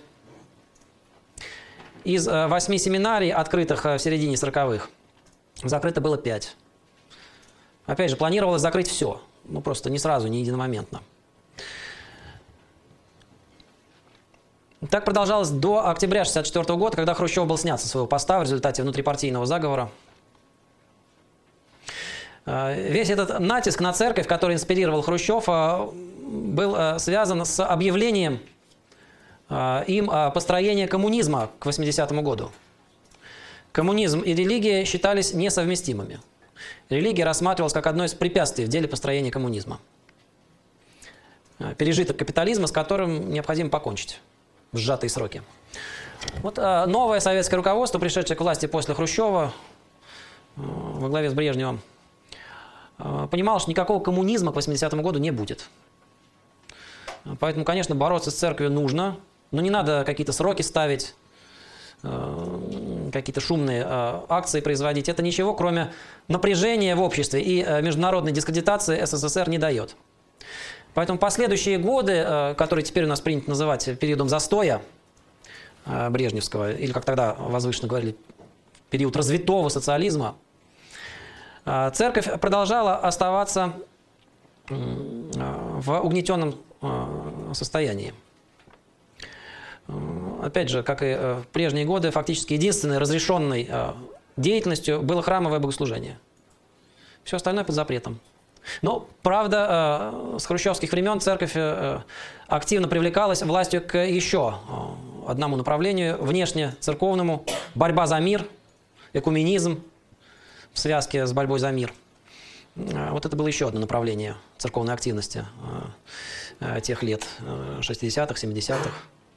[2.03, 4.87] Из э, восьми семинарий, открытых э, в середине 40-х,
[5.63, 6.55] закрыто было пять.
[7.85, 9.21] Опять же, планировалось закрыть все.
[9.43, 11.01] Ну, просто не сразу, не единомоментно.
[14.89, 18.81] Так продолжалось до октября 1964 года, когда Хрущев был снят со своего поста в результате
[18.81, 19.89] внутрипартийного заговора.
[22.45, 25.89] Э, весь этот натиск на церковь, который инспирировал Хрущев, э,
[26.27, 28.39] был э, связан с объявлением
[29.47, 32.51] им построения коммунизма к 80-му году.
[33.71, 36.19] Коммунизм и религия считались несовместимыми.
[36.89, 39.79] Религия рассматривалась как одно из препятствий в деле построения коммунизма.
[41.77, 44.19] Пережиток капитализма, с которым необходимо покончить
[44.71, 45.41] в сжатые сроки.
[46.41, 49.53] Вот а, новое советское руководство, пришедшее к власти после Хрущева,
[50.57, 51.81] а, во главе с Брежневым,
[52.97, 55.67] а, понимало, что никакого коммунизма к 80-му году не будет.
[57.39, 59.17] Поэтому, конечно, бороться с церковью нужно,
[59.51, 61.15] но не надо какие-то сроки ставить,
[62.03, 65.09] какие-то шумные акции производить.
[65.09, 65.91] Это ничего, кроме
[66.27, 69.95] напряжения в обществе и международной дискредитации СССР не дает.
[70.95, 74.81] Поэтому последующие годы, э, которые теперь у нас принято называть периодом застоя
[75.85, 78.15] э, Брежневского, или как тогда возвышенно говорили,
[78.89, 80.37] период развитого социализма,
[81.65, 83.73] э, церковь продолжала оставаться
[84.67, 86.55] в угнетенном
[87.53, 88.15] состоянии.
[90.41, 93.69] Опять же, как и в прежние годы, фактически единственной разрешенной
[94.37, 96.17] деятельностью было храмовое богослужение.
[97.23, 98.19] Все остальное под запретом.
[98.81, 102.01] Но, правда, э, с хрущевских времен церковь э,
[102.47, 108.47] активно привлекалась властью к еще э, одному направлению, внешне церковному, борьба за мир,
[109.13, 109.83] экуменизм
[110.73, 111.93] в связке с борьбой за мир.
[112.75, 115.45] Вот это было еще одно направление церковной активности
[116.81, 117.25] тех лет,
[117.79, 118.89] 60-х, 70-х,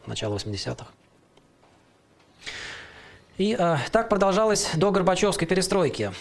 [0.07, 0.87] начала 80-х.
[3.37, 3.57] И
[3.93, 6.13] так продолжалось до Горбачевской перестройки,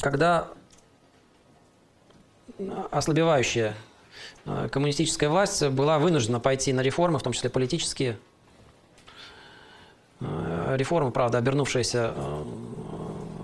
[0.00, 0.48] когда
[2.90, 3.74] ослабевающая
[4.44, 8.18] э, коммунистическая власть была вынуждена пойти на реформы, в том числе политические.
[10.20, 12.44] Э, реформы, правда, обернувшиеся э,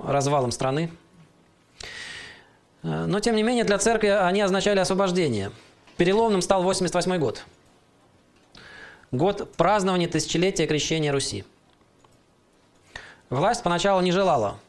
[0.07, 0.91] развалом страны.
[2.83, 5.51] Но, тем не менее, для церкви они означали освобождение.
[5.97, 7.45] Переломным стал 88 год.
[9.11, 11.45] Год празднования тысячелетия крещения Руси.
[13.31, 14.61] Власть поначалу не желала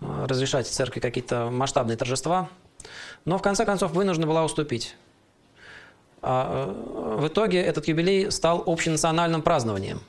[0.00, 2.48] разрешать церкви какие-то масштабные торжества–
[3.24, 4.96] но в конце концов вынуждена была уступить.
[6.22, 10.00] А э, в итоге этот юбилей стал общенациональным празднованием.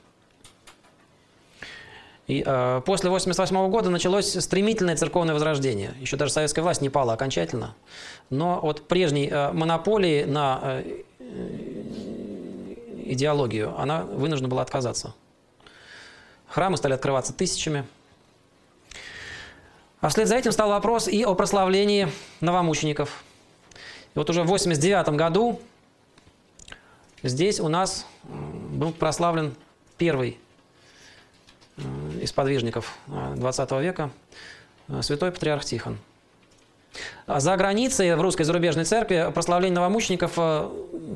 [2.26, 5.94] И э, после 1988 года началось стремительное церковное возрождение.
[6.00, 7.74] Еще даже советская власть не пала окончательно.
[8.30, 11.02] Но от прежней э, монополии на э,
[13.04, 15.14] идеологию она вынуждена была отказаться.
[16.48, 17.86] Храмы стали открываться тысячами.
[20.00, 22.08] А вслед за этим стал вопрос и о прославлении
[22.40, 23.24] новомучеников.
[24.14, 25.60] И вот уже в 89 году
[27.22, 29.54] здесь у нас был прославлен
[29.96, 30.38] первый
[31.78, 31.82] э,
[32.20, 34.10] из подвижников 20 э, века,
[34.88, 35.98] э, святой патриарх Тихон.
[37.26, 40.34] А за границей, в русской зарубежной церкви, прославление новомучеников,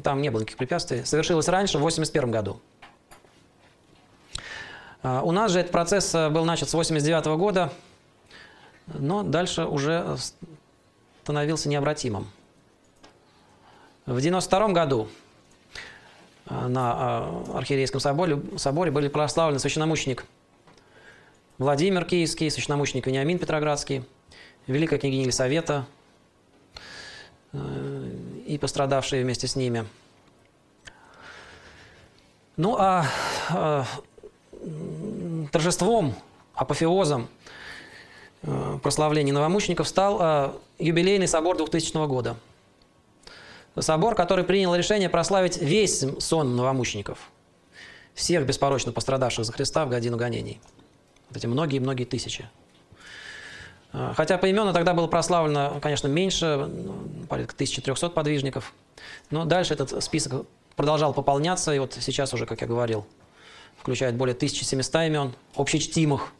[0.02, 2.60] там не было никаких препятствий, совершилось раньше, в 81 году.
[5.02, 7.72] У нас же этот процесс был начат с 89 года,
[8.94, 10.16] но дальше уже
[11.22, 12.30] становился необратимым.
[14.06, 15.08] В 92 году
[16.46, 17.22] э, на
[17.52, 20.24] э, Архиерейском соборе, соборе были прославлены священномученик
[21.58, 24.04] Владимир Киевский, священномученик Вениамин Петроградский,
[24.66, 25.86] Великая княгиня Елисавета
[27.52, 28.10] э,
[28.46, 29.84] и пострадавшие вместе с ними.
[32.56, 33.06] Ну а
[35.50, 36.14] торжеством,
[36.54, 37.28] апофеозом
[38.42, 42.36] прославления новомучеников стал э, юбилейный собор 2000 года.
[43.78, 47.18] Собор, который принял решение прославить весь сон новомучеников,
[48.14, 50.60] всех беспорочно пострадавших за Христа в годину гонений.
[51.28, 52.48] Вот эти многие-многие тысячи.
[53.92, 58.72] Э, хотя по имену тогда было прославлено, конечно, меньше, ну, порядка 1300 подвижников.
[59.30, 63.06] Но дальше этот список продолжал пополняться, и вот сейчас уже, как я говорил,
[63.76, 66.32] включает более 1700 имен, общечтимых,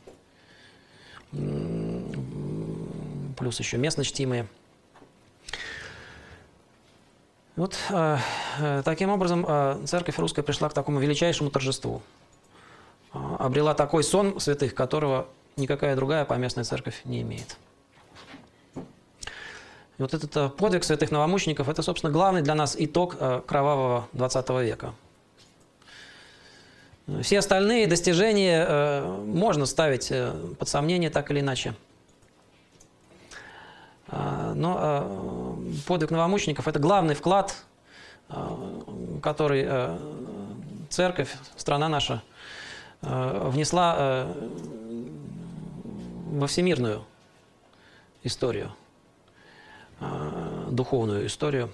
[3.41, 4.47] плюс еще местно чтимые.
[7.57, 8.19] Вот э,
[8.59, 12.03] э, таким образом э, церковь русская пришла к такому величайшему торжеству.
[13.13, 15.27] Э, обрела такой сон святых, которого
[15.57, 17.57] никакая другая поместная церковь не имеет.
[18.77, 18.83] И
[20.03, 24.51] вот этот э, подвиг святых новомучеников– это, собственно, главный для нас итог э, кровавого 20
[24.51, 24.95] века.
[27.23, 30.13] Все остальные достижения можно ставить
[30.59, 31.75] под сомнение так или иначе.
[34.13, 37.55] Но подвиг новомучеников– это главный вклад,
[39.23, 39.69] который
[40.89, 42.23] церковь, страна наша,
[43.03, 44.27] внесла
[46.33, 47.05] во всемирную
[48.25, 48.73] историю,
[50.69, 51.71] духовную историю.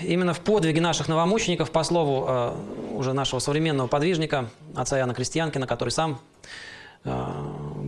[0.00, 2.54] Именно в подвиге наших новомучеников, по слову
[2.94, 6.20] уже нашего современного подвижника, отца Иоанна Крестьянкина, который сам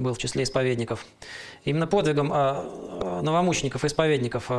[0.03, 1.07] был в числе исповедников.
[1.64, 4.50] Именно подвигом новомучеников и исповедников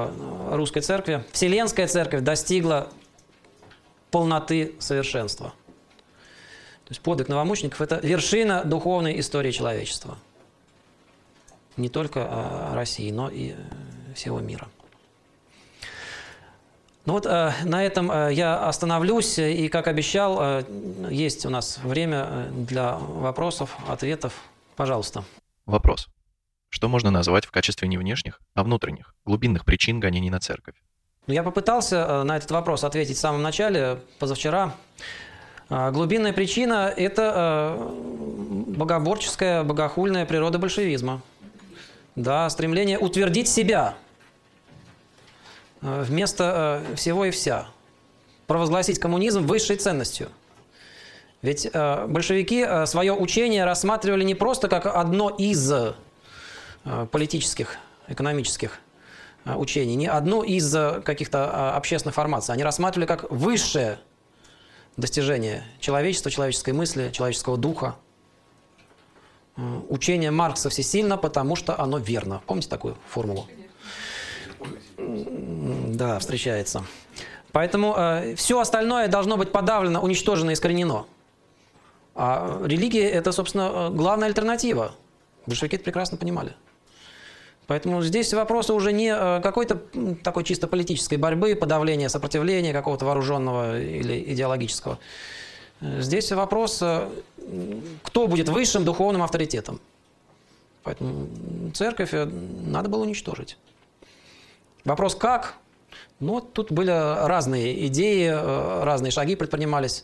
[0.52, 2.90] русской церкви Вселенская церковь достигла
[4.12, 5.54] полноты совершенства–
[6.86, 10.18] то есть подвиг новомучеников– это вершина духовной истории человечества.
[11.78, 13.56] Не только а, России, но и э,
[14.14, 14.68] всего мира.
[17.06, 19.40] Ну вот э, на этом э, я остановлюсь.
[19.40, 20.62] И, как обещал,
[21.10, 24.34] есть у нас время для вопросов, ответов.
[24.76, 25.24] Пожалуйста.
[25.66, 26.08] Вопрос.
[26.70, 30.76] Что можно назвать в качестве не внешних, а внутренних, глубинных причин гонений на церковь?
[31.28, 34.76] Я попытался на этот вопрос ответить в самом начале, позавчера.
[35.70, 37.94] А, глубинная причина– это а,
[38.68, 41.22] богоборческая, богохульная природа большевизма.
[42.16, 43.96] Да, стремление утвердить себя
[45.82, 47.68] а, вместо всего и вся.
[48.48, 50.30] Провозгласить коммунизм высшей ценностью.
[51.44, 55.72] Ведь большевики свое учение рассматривали не просто как одно из
[57.12, 57.78] политических,
[58.08, 58.80] экономических
[59.46, 60.74] учений, не одну из
[61.04, 62.54] каких-то общественных формаций.
[62.54, 64.00] Они рассматривали как высшее
[64.98, 67.96] достижение человечества, человеческой мысли, человеческого духа.
[69.58, 72.42] Э, учение Маркса всесильно, потому что оно верно.
[72.46, 73.48] Помните такую формулу?
[74.98, 76.86] Да, встречается.
[77.52, 81.06] Поэтому э, все остальное должно быть подавлено, уничтожено, искоренено.
[82.16, 84.94] А религия– это, собственно, главная альтернатива.
[85.46, 86.54] Большевики это прекрасно понимали.
[87.68, 89.82] Поэтому здесь вопросы уже не э, какой-то
[90.24, 95.00] такой чисто политической борьбы, подавления, сопротивления какого-то вооруженного или идеологического.
[95.82, 97.10] Здесь вопрос, э,
[98.04, 99.80] кто будет высшим духовным авторитетом.
[100.84, 101.30] Поэтому
[101.74, 103.58] церковь э, надо было уничтожить.
[104.84, 105.56] Вопрос как?
[106.20, 108.28] Ну, тут были разные идеи,
[108.84, 110.04] разные шаги предпринимались,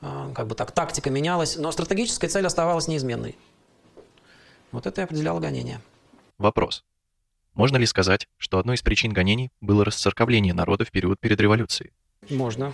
[0.00, 3.36] как бы так, тактика менялась, но стратегическая цель оставалась неизменной.
[4.72, 5.80] Вот это и определяло гонение.
[6.38, 6.84] Вопрос.
[7.54, 11.92] Можно ли сказать, что одной из причин гонений было расцерковление народа в период перед революцией?
[12.30, 12.72] Можно.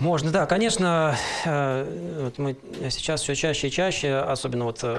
[0.00, 2.56] Можно, да, конечно, э, вот мы
[2.88, 4.96] сейчас все чаще и чаще, особенно вот э,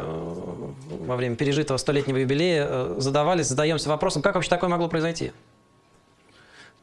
[1.06, 5.32] во время пережитого столетнего юбилея, э, задавались, задаемся вопросом, как вообще такое могло произойти?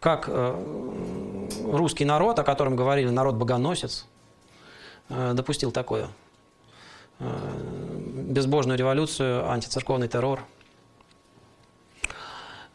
[0.00, 0.30] Как
[1.64, 4.06] русский народ, о котором говорили народ-богоносец,
[5.08, 6.08] допустил такое?
[7.18, 10.40] Безбожную революцию, антицерковный террор–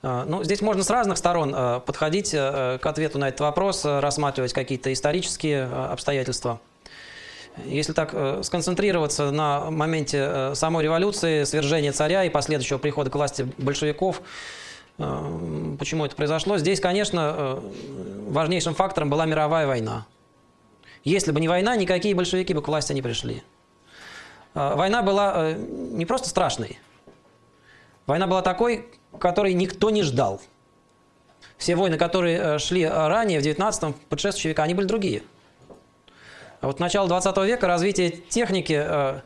[0.01, 1.55] ну, здесь можно с разных сторон
[1.85, 6.59] подходить э, к ответу на этот вопрос, э, рассматривать какие-то исторические э, обстоятельства.
[7.65, 8.15] Если так
[8.45, 14.21] сконцентрироваться на моменте самой революции, свержения царя и последующего прихода к власти большевиков,
[15.79, 17.59] почему это произошло, здесь, конечно,
[18.27, 20.05] важнейшим фактором была мировая война.
[21.03, 23.43] Если бы не война, никакие большевики бы к власти не пришли.
[24.53, 26.79] Война была не просто страшной.
[28.05, 28.87] Война была такой,
[29.19, 30.41] который никто не ждал.
[31.57, 35.21] Все войны, которые э, шли ранее, в 19-м, предшествующие века, они были другие.
[36.59, 39.19] А вот начало 20 века развитие техники э,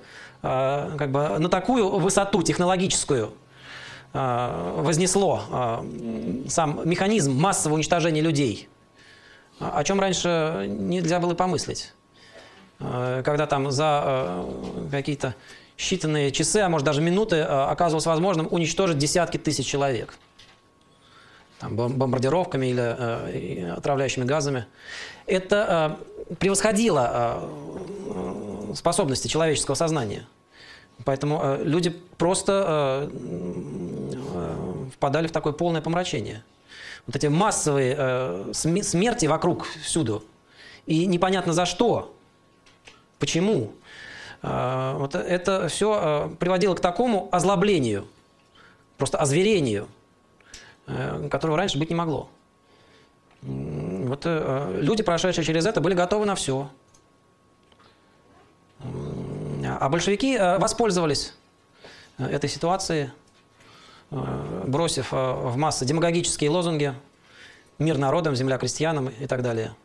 [0.44, 3.32] э, как бы на такую высоту технологическую
[4.16, 5.84] вознесло
[6.48, 8.70] сам механизм массового уничтожения людей,
[9.60, 11.94] о чем раньше нельзя было помыслить.
[12.78, 14.46] Когда там за
[14.92, 15.36] какие-то
[15.78, 20.18] считанные часы, а может даже минуты оказывалось возможным уничтожить десятки тысяч человек
[21.60, 24.66] там, бомбардировками или э, отравляющими газами.
[25.26, 25.98] Это
[26.30, 27.42] э, превосходило
[28.70, 30.28] э, способности человеческого сознания.
[31.04, 34.05] Поэтому э, люди просто э, э,
[34.94, 36.44] впадали в такое полное помрачение.
[37.08, 40.24] Вот эти массовые э, смерти вокруг всюду.
[40.86, 42.16] И непонятно за что.
[43.20, 43.74] Почему?
[44.42, 48.08] Э, вот это все э, приводило к такому озлоблению,
[48.98, 49.88] просто озверению–
[50.88, 52.30] Э, которого раньше быть не могло.
[53.42, 56.70] Вот э, люди, прошедшие через это, были готовы на все.
[58.84, 61.34] А большевики э, воспользовались
[62.18, 63.10] этой ситуацией,
[64.12, 66.94] бросив в массы демагогические лозунги
[67.80, 69.76] «Мир народам», «Земля крестьянам» и так далее.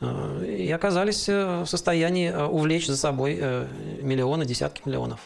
[0.00, 3.34] И оказались в состоянии увлечь за собой
[4.00, 5.20] миллионы, десятки миллионов.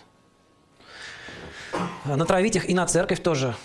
[2.04, 3.54] Натравить их и на церковь тоже–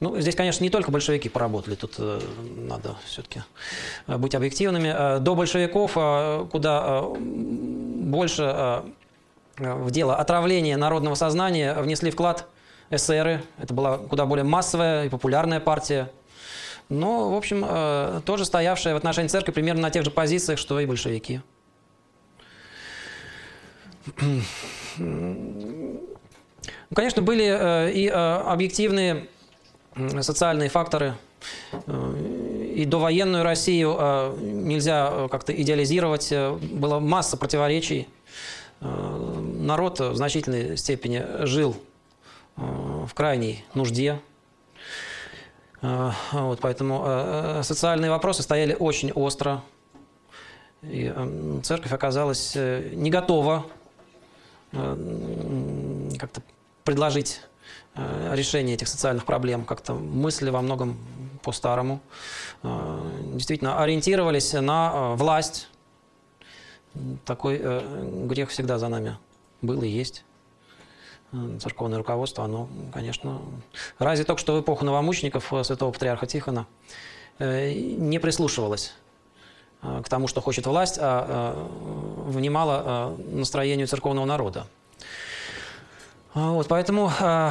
[0.00, 2.20] ну, здесь, конечно, не только большевики поработали, тут э,
[2.56, 3.42] надо все-таки
[4.06, 4.88] э, быть объективными.
[4.88, 8.82] Э, до большевиков, э, куда э, больше э,
[9.58, 12.46] в дело отравления народного сознания внесли вклад
[12.90, 13.42] эсеры.
[13.58, 16.10] Это была куда более массовая и популярная партия.
[16.90, 20.80] Но, в общем, э, тоже стоявшая в отношении церкви примерно на тех же позициях, что
[20.80, 21.40] и большевики.
[24.98, 26.00] Ну,
[26.92, 29.28] конечно, были э, и э, объективные
[30.20, 31.14] социальные факторы.
[31.86, 36.32] И довоенную Россию нельзя как-то идеализировать.
[36.60, 38.08] Была масса противоречий.
[38.80, 41.76] Народ в значительной степени жил
[42.56, 44.20] в крайней нужде.
[45.80, 49.62] Вот, поэтому социальные вопросы стояли очень остро.
[50.82, 51.12] И
[51.62, 53.64] церковь оказалась не готова
[54.72, 56.42] как-то
[56.84, 57.40] предложить
[57.96, 59.64] Э, решение этих социальных проблем.
[59.64, 60.96] Как-то мысли во многом
[61.42, 62.00] по-старому.
[62.62, 63.00] Э,
[63.34, 65.68] действительно, ориентировались на э, власть.
[67.24, 67.58] Такой
[68.26, 69.16] грех всегда за нами
[69.62, 70.24] был и есть.
[71.60, 73.38] Церковное руководство, оно, конечно...
[73.98, 76.66] Разве только что в эпоху новомучеников святого патриарха Тихона
[77.38, 78.94] не прислушивалось
[79.80, 81.54] к тому, что хочет власть, а
[82.26, 84.66] внимало настроению церковного народа.
[86.32, 87.50] А, вот, поэтому э,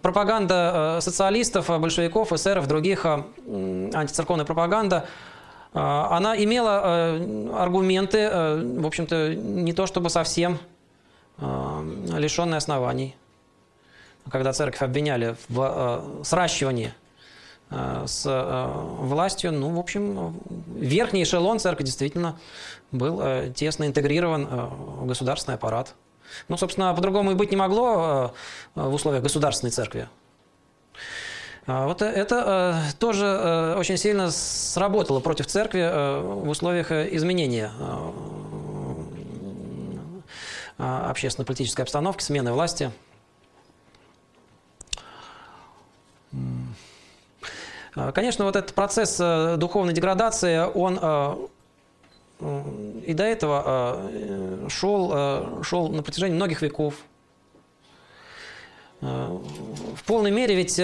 [0.00, 3.22] пропаганда социалистов, большевиков, эсеров, других, э,
[3.92, 5.06] антицерковная пропаганда,
[5.74, 10.75] э, она имела э, аргументы, э, в общем-то, не то чтобы совсем э,
[11.38, 13.16] лишенные оснований.
[14.30, 15.60] Когда церковь обвиняли в
[16.20, 16.92] э, сращивании
[17.70, 18.68] э, с э,
[19.04, 20.34] властью, ну, в общем,
[20.74, 22.36] верхний эшелон церкви действительно
[22.90, 24.66] был э, тесно интегрирован э,
[25.02, 25.94] в государственный аппарат.
[26.48, 28.34] Ну, собственно, по-другому и быть не могло
[28.74, 30.08] э, в условиях государственной церкви.
[31.68, 35.82] А вот это э, тоже э, очень сильно сработало против церкви
[36.20, 37.70] в условиях изменения
[40.78, 42.90] общественно-политической обстановки, смены власти.
[48.14, 49.16] Конечно, вот этот процесс
[49.58, 50.98] духовной деградации, он
[52.40, 56.94] и до этого а, шел, а, шел на протяжении многих веков.
[59.00, 59.40] А,
[59.94, 60.80] в полной мере ведь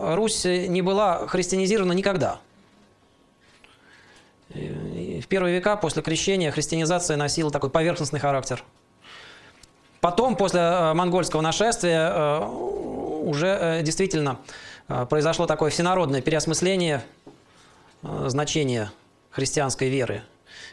[0.00, 2.40] Русь не была христианизирована никогда.
[4.48, 8.64] В первые века после крещения христианизация носила такой поверхностный характер.
[10.00, 14.38] Потом, после монгольского нашествия, уже э, действительно
[15.08, 17.04] произошло такое всенародное переосмысление
[18.02, 18.90] значения
[19.30, 20.22] христианской веры.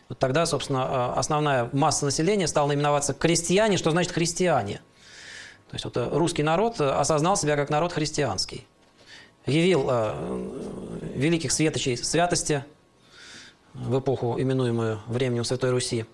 [0.10, 4.82] Вот тогда, собственно, основная масса населения стала именоваться крестьяне, что значит христиане.
[5.70, 8.66] То есть вот э, русский народ э, осознал себя как народ христианский.
[9.46, 10.14] Явил э,
[11.14, 12.64] великих светочей святости
[13.74, 16.06] в эпоху, именуемую временем Святой Руси.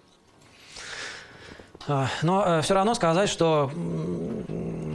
[1.88, 3.72] А, но все равно сказать, что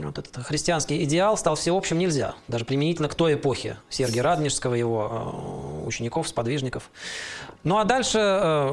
[0.09, 5.83] вот этот христианский идеал стал всеобщим нельзя, даже применительно к той эпохе Сергия Радонежского, его
[5.85, 6.89] учеников, сподвижников.
[7.63, 8.69] Ну а дальше э,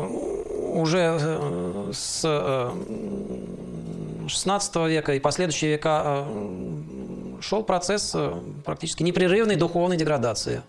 [0.74, 6.26] уже э, с XVI э, века и последующие века
[7.40, 8.16] шел процесс
[8.64, 10.62] практически непрерывной духовной деградации,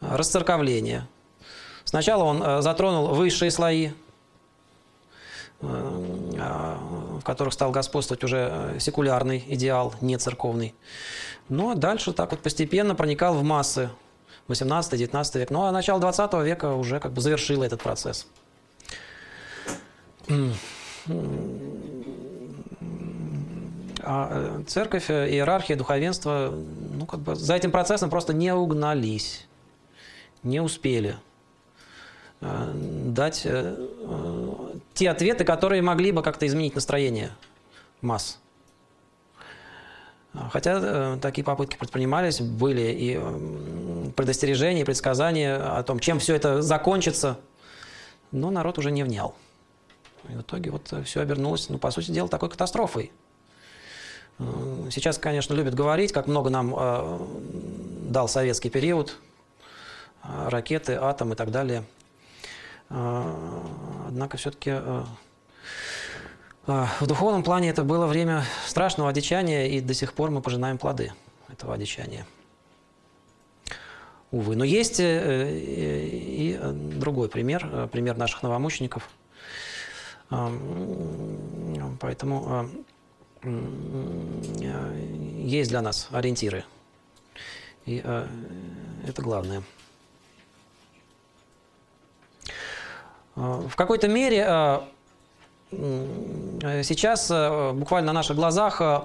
[0.00, 1.06] расцерковления.
[1.84, 3.90] Сначала он затронул высшие слои,
[6.38, 10.74] а которых стал господствовать уже секулярный идеал, не церковный.
[11.48, 13.90] Но дальше так вот постепенно проникал в массы
[14.48, 15.50] 18-19 век.
[15.50, 18.26] Ну а начало 20 века уже как бы завершило этот процесс.
[24.06, 26.52] А церковь, иерархия, духовенство,
[26.94, 29.46] ну как бы за этим процессом просто не угнались,
[30.42, 31.16] не успели
[32.40, 33.46] дать
[34.94, 37.30] те ответы, которые могли бы как-то изменить настроение
[38.00, 38.38] масс.
[40.50, 46.60] Хотя э, такие попытки предпринимались, были и предостережения, и предсказания о том, чем все это
[46.60, 47.38] закончится,
[48.32, 49.36] но народ уже не внял.
[50.28, 53.12] И в итоге вот все обернулось, ну, по сути дела, такой катастрофой.
[54.38, 57.18] Э, сейчас, конечно, любят говорить, как много нам э,
[58.10, 59.16] дал советский период,
[60.22, 61.84] э, ракеты, атом и так далее.
[62.90, 63.32] Э,
[64.08, 65.04] однако все-таки э,
[66.66, 70.78] а, в духовном плане это было время страшного одичания, и до сих пор мы пожинаем
[70.78, 71.12] плоды
[71.48, 72.26] этого одичания.
[74.30, 74.56] Увы.
[74.56, 76.58] Но есть э, э, и
[76.98, 79.08] другой пример, э, пример наших новомучеников.
[82.00, 82.68] Поэтому
[83.44, 86.64] есть для нас ориентиры.
[87.84, 89.62] И это главное.
[93.36, 94.82] В какой-то мере
[96.82, 99.00] сейчас э, буквально на наших глазах э,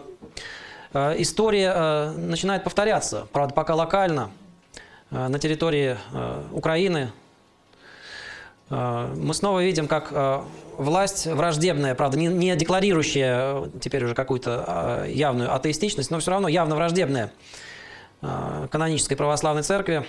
[0.94, 4.32] э, история начинает повторяться, правда, пока локально,
[5.12, 5.98] на территории
[6.52, 7.12] Украины.
[8.70, 10.14] Мы снова видим, как
[10.78, 17.32] власть враждебная, правда, не декларирующая теперь уже какую-то явную атеистичность, но все равно явно враждебная
[18.22, 20.06] канонической православной церкви,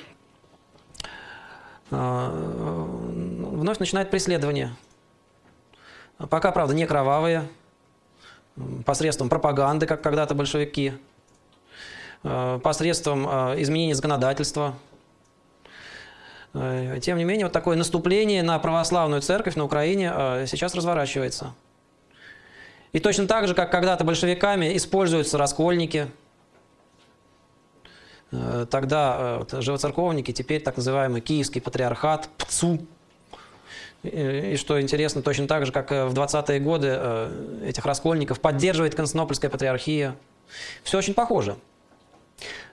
[3.61, 4.75] вновь начинает преследование
[6.29, 7.49] Пока, правда, не кровавые,
[8.85, 10.93] посредством пропаганды, как когда-то большевики,
[12.23, 14.75] э, посредством э, изменения законодательства.
[16.53, 20.13] Э, тем не менее, вот такое наступление на православную церковь на Украине
[20.47, 21.55] сейчас разворачивается.
[22.93, 26.09] И точно так же, как когда-то большевиками используются раскольники,
[28.31, 32.81] тогда живоцерковники, теперь так называемый Киевский патриархат, ПЦУ–
[34.03, 39.51] и что интересно, точно так же, как в 20-е годы э, этих раскольников поддерживает Константинопольская
[39.51, 40.17] патриархия.
[40.83, 41.57] Все очень похоже.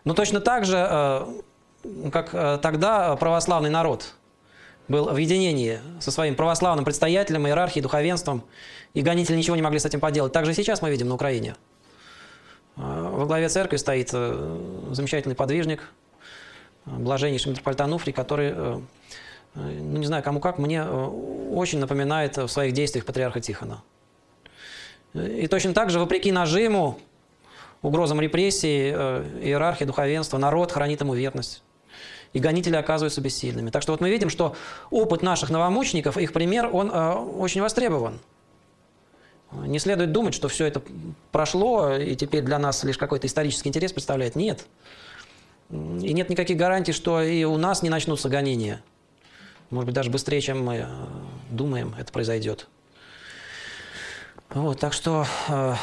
[0.06, 4.14] Но точно так же, э, как э, тогда православный народ
[4.88, 8.44] был в единении со своим православным предстоятелем, иерархией, духовенством,
[8.94, 10.32] и гонители ничего не могли с этим поделать.
[10.32, 11.56] Так же сейчас мы видим на Украине.
[12.78, 15.82] Во главе церкви стоит замечательный подвижник,
[16.86, 18.54] блаженнейший митрополит Ануфрий, который
[19.58, 21.05] ну не знаю, кому как, мне э,
[21.51, 23.84] очень напоминает в своих действиях патриарха Тихона.
[25.14, 26.99] И точно так же, вопреки нажиму,
[27.82, 31.64] угрозам репрессий, э, иерархии, духовенства, народ хранит ему верность.
[32.34, 33.72] И гонители оказываются бессильными.
[33.72, 34.55] Так что вот мы видим, что
[34.91, 38.20] опыт наших новомучеников, их пример, он э, очень востребован.
[39.51, 40.84] Не следует думать, что все это
[41.32, 44.36] прошло, и теперь для нас лишь какой-то исторический интерес представляет.
[44.36, 44.66] Нет.
[45.72, 48.84] И нет никаких гарантий, что и у нас не начнутся гонения–
[49.70, 50.88] может быть, даже быстрее, чем мы э,
[51.49, 52.68] думаем, это произойдет.
[54.49, 55.76] Вот, так что э,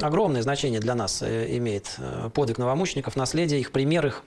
[0.00, 4.22] огромное значение для нас э, имеет э, подвиг новомучеников, наследие, их пример, их,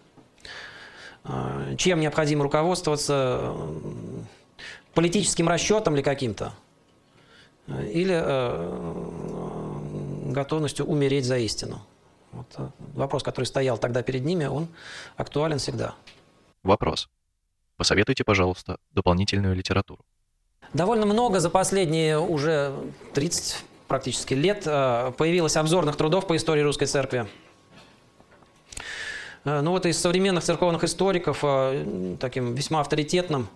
[1.24, 3.56] э, чем необходимо руководствоваться,
[4.94, 6.54] политическим расчетом ли каким-то,
[7.68, 8.14] или
[10.32, 11.82] готовностью умереть за истину.
[12.34, 14.68] Вот, вопрос, который стоял тогда перед ними, он
[15.16, 15.96] актуален всегда.
[16.64, 17.10] Вопрос.
[17.82, 20.06] Посоветуйте, пожалуйста, дополнительную литературу.
[20.72, 22.76] Довольно много за последние уже
[23.16, 23.56] 30
[23.88, 27.26] практически лет э, появилось обзорных трудов по истории русской церкви.
[29.46, 33.50] Э, ну вот из современных церковных историков э, таким весьма авторитетным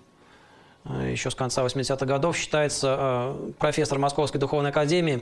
[0.86, 5.22] еще с конца 80-х годов считается профессор Московской духовной академии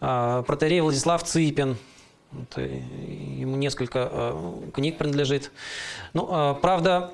[0.00, 1.76] протерей Владислав Цыпин.
[2.56, 4.34] Ему несколько
[4.72, 5.50] книг принадлежит.
[6.14, 7.12] Ну, правда,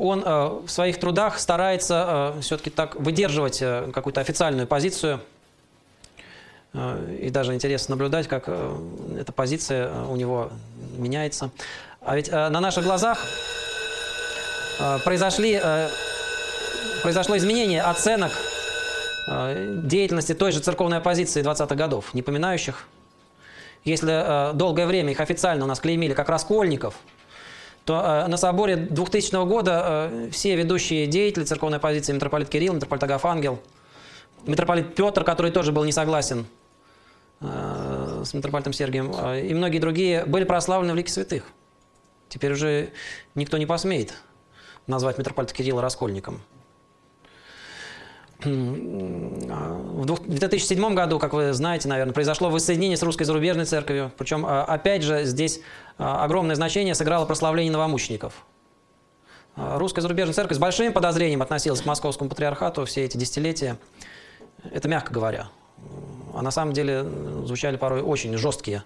[0.00, 5.20] он э, в своих трудах старается э, все-таки так выдерживать э, какую-то официальную позицию.
[7.20, 8.48] И даже интересно наблюдать, как
[9.18, 10.52] эта позиция у него
[10.96, 11.50] меняется.
[12.00, 13.26] А ведь на наших глазах
[15.02, 15.60] произошли,
[17.02, 18.30] произошло изменение оценок
[19.82, 22.86] деятельности той же церковной оппозиции 20-х годов, не поминающих.
[23.82, 26.94] Если долгое время их официально у нас клеймили как раскольников–
[27.90, 33.02] то э, на соборе 2000 года э, все ведущие деятели церковной оппозиции, митрополит Кирилл, митрополит
[33.02, 33.58] Агафангел,
[34.46, 36.46] митрополит Петр, который тоже был не согласен
[37.40, 41.42] с митрополитом Сергием, и многие другие были прославлены в лике святых.
[42.28, 42.90] Теперь уже
[43.34, 44.12] никто не посмеет
[44.86, 46.42] назвать митрополита Кирилла раскольником.
[48.42, 54.10] В 2007 году, как вы знаете, наверное, произошло воссоединение с русской зарубежной церковью.
[54.16, 55.60] Причем, опять же, здесь
[55.98, 58.46] огромное значение сыграло прославление новомучеников.
[59.56, 63.78] Русская зарубежная церковь с большим подозрением относилась к московскому патриархату все эти десятилетия.
[64.72, 65.48] Это мягко говоря.
[66.32, 67.04] А на самом деле
[67.44, 68.84] звучали порой очень жесткие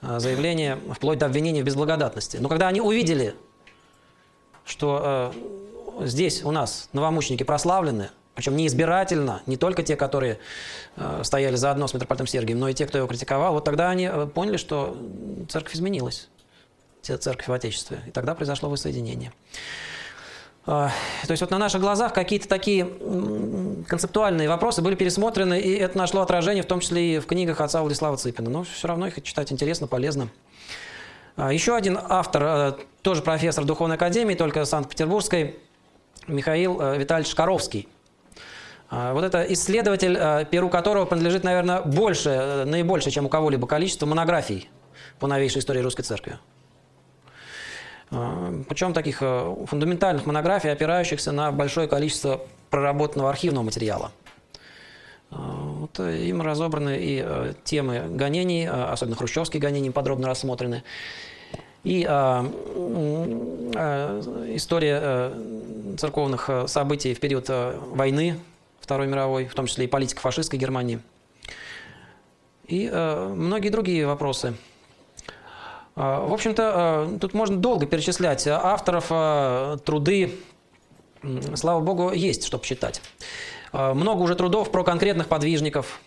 [0.00, 2.36] заявления, вплоть до обвинений в безблагодатности.
[2.38, 3.34] Но когда они увидели,
[4.64, 5.34] что
[6.00, 10.38] здесь у нас новомученики прославлены, причем не избирательно, не только те, которые
[10.94, 14.04] э, стояли заодно с митрополитом Сергием, но и те, кто его критиковал, вот тогда они
[14.04, 14.96] э, поняли, что
[15.48, 16.28] церковь изменилась,
[17.02, 19.32] церковь в Отечестве, и тогда произошло воссоединение.
[20.66, 20.92] А,
[21.26, 22.88] то есть вот на наших глазах какие-то такие
[23.88, 27.80] концептуальные вопросы были пересмотрены, и это нашло отражение в том числе и в книгах отца
[27.80, 28.48] Владислава Цыпина.
[28.48, 30.28] Но все равно их читать интересно, полезно.
[31.34, 32.72] А, еще один автор, э,
[33.02, 35.58] тоже профессор Духовной Академии, только Санкт-Петербургской,
[36.28, 37.88] Михаил э, Витальевич Шкаровский.
[38.90, 44.06] А, вот это исследователь, э, перу которого принадлежит, наверное, больше, наибольшее, чем у кого-либо количество
[44.06, 44.68] монографий
[45.18, 46.38] по новейшей истории русской церкви.
[48.10, 54.12] А, Причем таких э, фундаментальных монографий, опирающихся на большое количество проработанного архивного материала.
[55.30, 55.36] А,
[55.80, 60.82] вот э, им разобраны и э, темы гонений, особенно хрущевские гонения, подробно рассмотрены.
[61.84, 62.44] И а,
[64.54, 65.32] история
[65.96, 68.36] церковных событий в период войны
[68.88, 71.00] Второй мировой, в том числе и политика фашистской Германии.
[72.66, 74.54] И многие другие вопросы–
[76.00, 80.38] а, в общем-то, а, тут можно долго перечислять авторов, а, труды.
[81.56, 83.02] Слава богу, есть, что почитать.
[83.72, 86.00] Много уже трудов про конкретных подвижников.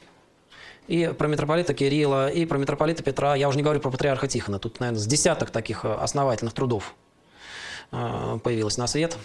[0.88, 3.36] И про митрополита Кирилла, и про митрополита Петра.
[3.36, 4.58] Я уже не говорю про патриарха Тихона.
[4.58, 6.96] Тут, наверное, с десяток таких основательных трудов
[7.92, 9.18] появилось на свет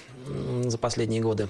[0.64, 1.48] за последние годы.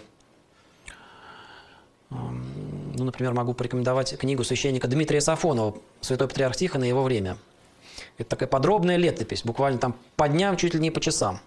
[2.10, 7.36] Ну, например, могу порекомендовать книгу священника Дмитрия Сафонова «Святой патриарх Тихон и его время».
[8.18, 11.40] Это такая подробная летопись, буквально там по дням, чуть ли не по часам.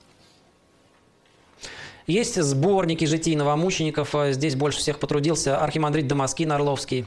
[2.09, 4.15] Есть сборники житий новомучеников.
[4.31, 7.05] Здесь больше всех потрудился архимандрит Дамаскин Орловский.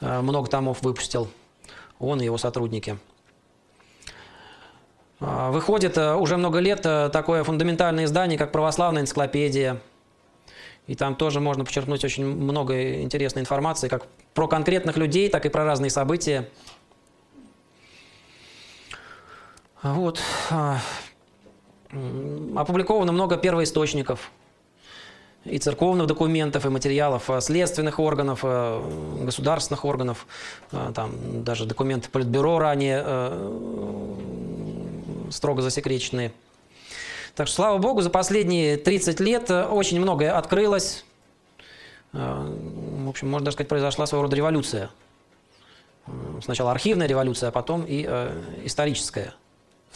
[0.00, 1.28] Э, много томов выпустил.
[1.98, 2.98] Он и его сотрудники.
[5.18, 9.80] Э, выходит э, уже много лет такое фундаментальное издание, как «Православная энциклопедия».
[10.90, 15.48] И там тоже можно подчеркнуть очень много интересной информации, как про конкретных людей, так и
[15.48, 16.48] про разные события.
[19.84, 20.20] Вот.
[20.50, 20.80] А,
[22.56, 24.32] опубликовано много первоисточников
[25.44, 28.82] и церковных документов, и материалов а, следственных органов, а,
[29.22, 30.26] государственных органов,
[30.72, 33.30] там даже документы Политбюро ранее
[35.30, 36.32] строго засекреченные.
[37.34, 41.04] Так что, слава богу, за последние 30 лет очень многое открылось.
[42.12, 44.90] В общем, можно даже сказать, произошла своего рода революция.
[46.42, 48.02] Сначала архивная революция, а потом и
[48.64, 49.34] историческая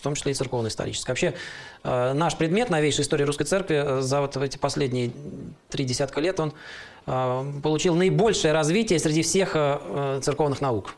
[0.05, 1.11] том числе и церковно-исторической.
[1.11, 1.35] Вообще,
[1.82, 5.11] э, наш предмет новейшей истории русской церкви э, за вот эти последние
[5.68, 6.53] три десятка лет, он
[7.07, 9.53] э, получил наибольшее развитие среди всех
[10.22, 10.95] церковных наук.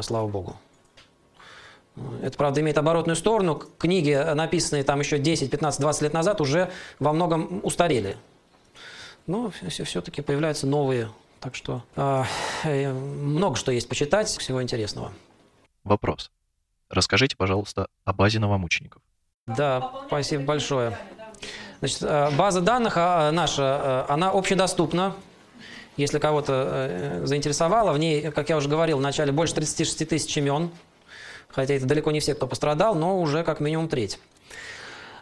[0.00, 0.56] Слава Богу.
[2.22, 3.62] Это, правда, имеет оборотную сторону.
[3.78, 8.16] Книги, написанные там еще 10, 15, 20 лет назад, уже во многом устарели.
[9.26, 11.10] Но все-таки появляются новые.
[11.40, 15.12] Так что э, много что есть почитать, всего интересного.
[15.84, 16.30] Вопрос.
[16.88, 19.02] Расскажите, пожалуйста, о базе новомучеников.
[19.46, 20.96] Да, спасибо большое.
[21.80, 25.14] Значит, э, база данных а, наша, она общедоступна.
[25.96, 30.36] Если кого-то э, заинтересовало, в ней, как я уже говорил, в начале больше 36 тысяч
[30.38, 30.70] имен.
[31.52, 34.18] Хотя это далеко не все, кто пострадал, но уже как минимум треть.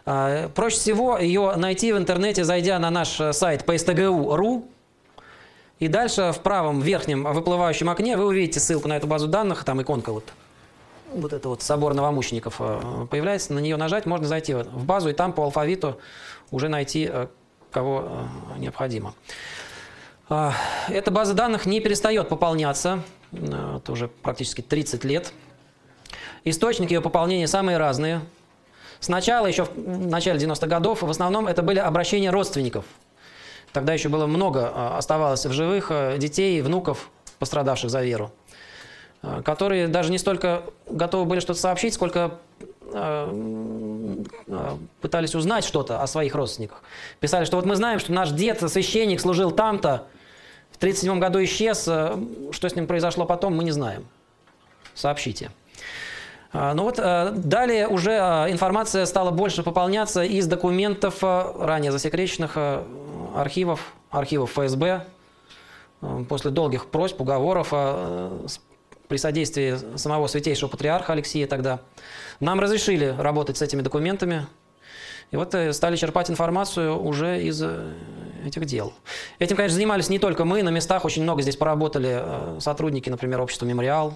[0.03, 4.65] Проще всего ее найти в интернете, зайдя на наш сайт pstgu.ru.
[5.79, 9.81] И дальше в правом верхнем выплывающем окне вы увидите ссылку на эту базу данных, там
[9.81, 10.25] иконка вот
[11.13, 15.13] вот это вот собор новомучеников э, появляется, на нее нажать, можно зайти в базу и
[15.13, 15.99] там по алфавиту
[16.51, 17.27] уже найти, э,
[17.71, 18.07] кого
[18.55, 19.13] э, необходимо.
[20.29, 20.53] А,
[20.89, 25.33] эта база данных не перестает пополняться, это уже практически 30 лет.
[26.43, 28.21] Источники ее пополнения самые разные.
[28.99, 32.85] Сначала, еще в начале 90-х годов, в основном это были обращения родственников.
[33.73, 38.31] Тогда еще было много, оставалось в живых детей, внуков, пострадавших за веру.
[39.23, 42.39] Э, которые даже не столько готовы были что-то сообщить, сколько
[42.91, 46.81] э, э, пытались узнать что-то о своих родственниках.
[47.19, 50.07] Писали, что вот мы знаем, что наш дед, священник, служил там-то,
[50.81, 51.83] 1937 году исчез.
[51.83, 54.07] Что с ним произошло потом, мы не знаем.
[54.95, 55.51] Сообщите.
[56.53, 58.11] Ну вот далее уже
[58.49, 62.57] информация стала больше пополняться из документов ранее засекреченных
[63.35, 65.05] архивов, архивов ФСБ.
[66.27, 67.73] После долгих просьб, уговоров
[69.11, 71.81] при содействии самого святейшего патриарха Алексея тогда,
[72.39, 74.47] нам разрешили работать с этими документами.
[75.31, 77.93] И вот э, стали черпать информацию уже из э,
[78.45, 78.93] этих дел.
[79.37, 83.41] Этим, конечно, занимались не только мы, на местах очень много здесь поработали э, сотрудники, например,
[83.41, 84.13] общества «Мемориал».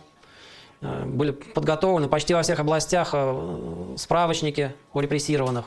[0.82, 3.16] Были подготовлены почти во всех областях
[3.98, 5.66] справочники о репрессированных.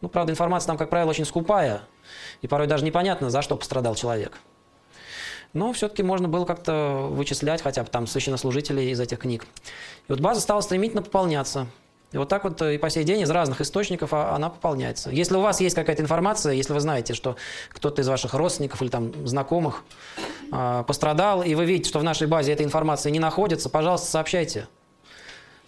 [0.00, 1.82] Ну, правда, информация там, как правило, очень скупая,
[2.40, 4.38] и порой даже непонятно, за что пострадал человек.
[5.52, 9.46] Но все-таки можно было как-то вычислять хотя бы там священнослужителей из этих книг.
[10.08, 11.66] И вот база стала стремительно пополняться.
[12.12, 15.10] И вот так вот э, и по сей день из разных источников а, она пополняется.
[15.10, 17.36] Если у вас есть какая-то информация, если вы знаете, что
[17.68, 19.84] кто-то из ваших родственников или там знакомых
[20.50, 24.66] э, пострадал, и вы видите, что в нашей базе этой информации не находится, пожалуйста, сообщайте.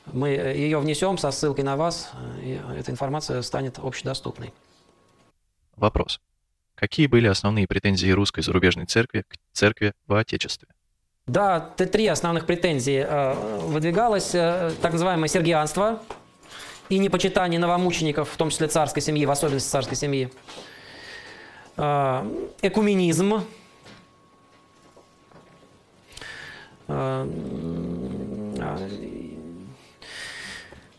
[0.07, 2.11] Мы э, ее внесем со ссылкой на вас,
[2.43, 4.53] и эта информация станет общедоступной.
[5.77, 6.21] Вопрос.
[6.75, 10.67] Какие были основные претензии русской зарубежной церкви к церкви в Отечестве?
[11.29, 13.07] Да, три основных претензии.
[13.69, 16.03] Выдвигалось так называемое сергианство,
[16.93, 20.31] и непочитание новомучеников, в том числе царской семьи, в особенности царской семьи.
[21.79, 22.27] А,
[22.61, 23.43] экуменизм.
[26.89, 27.27] А,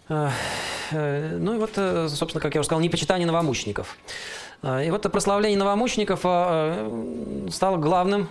[0.09, 0.31] а,
[0.89, 3.95] ну и вот, э, собственно, как я уже сказал, непочитание новомучеников.
[4.63, 6.19] И вот прославление новомучеников
[7.53, 8.29] стало главным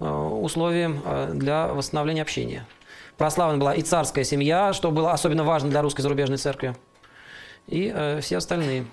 [0.00, 1.02] условием
[1.38, 2.66] для восстановления общения.
[3.18, 6.76] Прославлена была и царская семья, что было особенно важно для русской зарубежной церкви,
[7.66, 8.86] и э, все остальные.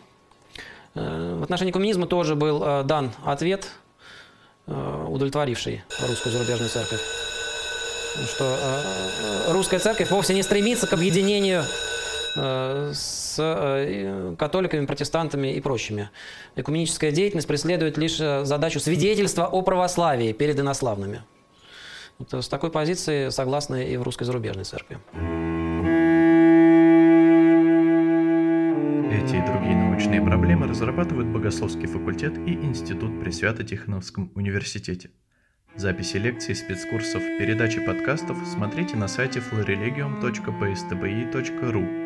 [0.96, 3.68] Э, в отношении коммунизма тоже был э, дан ответ,
[4.66, 7.02] э, удовлетворивший русскую зарубежную церковь.
[8.34, 11.64] Что э, русская церковь вовсе не стремится к объединению
[12.36, 16.10] э, с э, католиками, протестантами и прочими.
[16.56, 21.22] Экуменическая деятельность преследует лишь э, задачу свидетельства о православии перед инославными.
[22.18, 25.00] Вот с такой позиции согласны и в русской зарубежной церкви.
[29.12, 35.12] Эти и другие научные проблемы разрабатывают Богословский факультет и Институт при Свято-Тихоновском университете.
[35.76, 42.05] Записи лекций, спецкурсов, передачи подкастов смотрите на сайте florilegium.pstbi.ru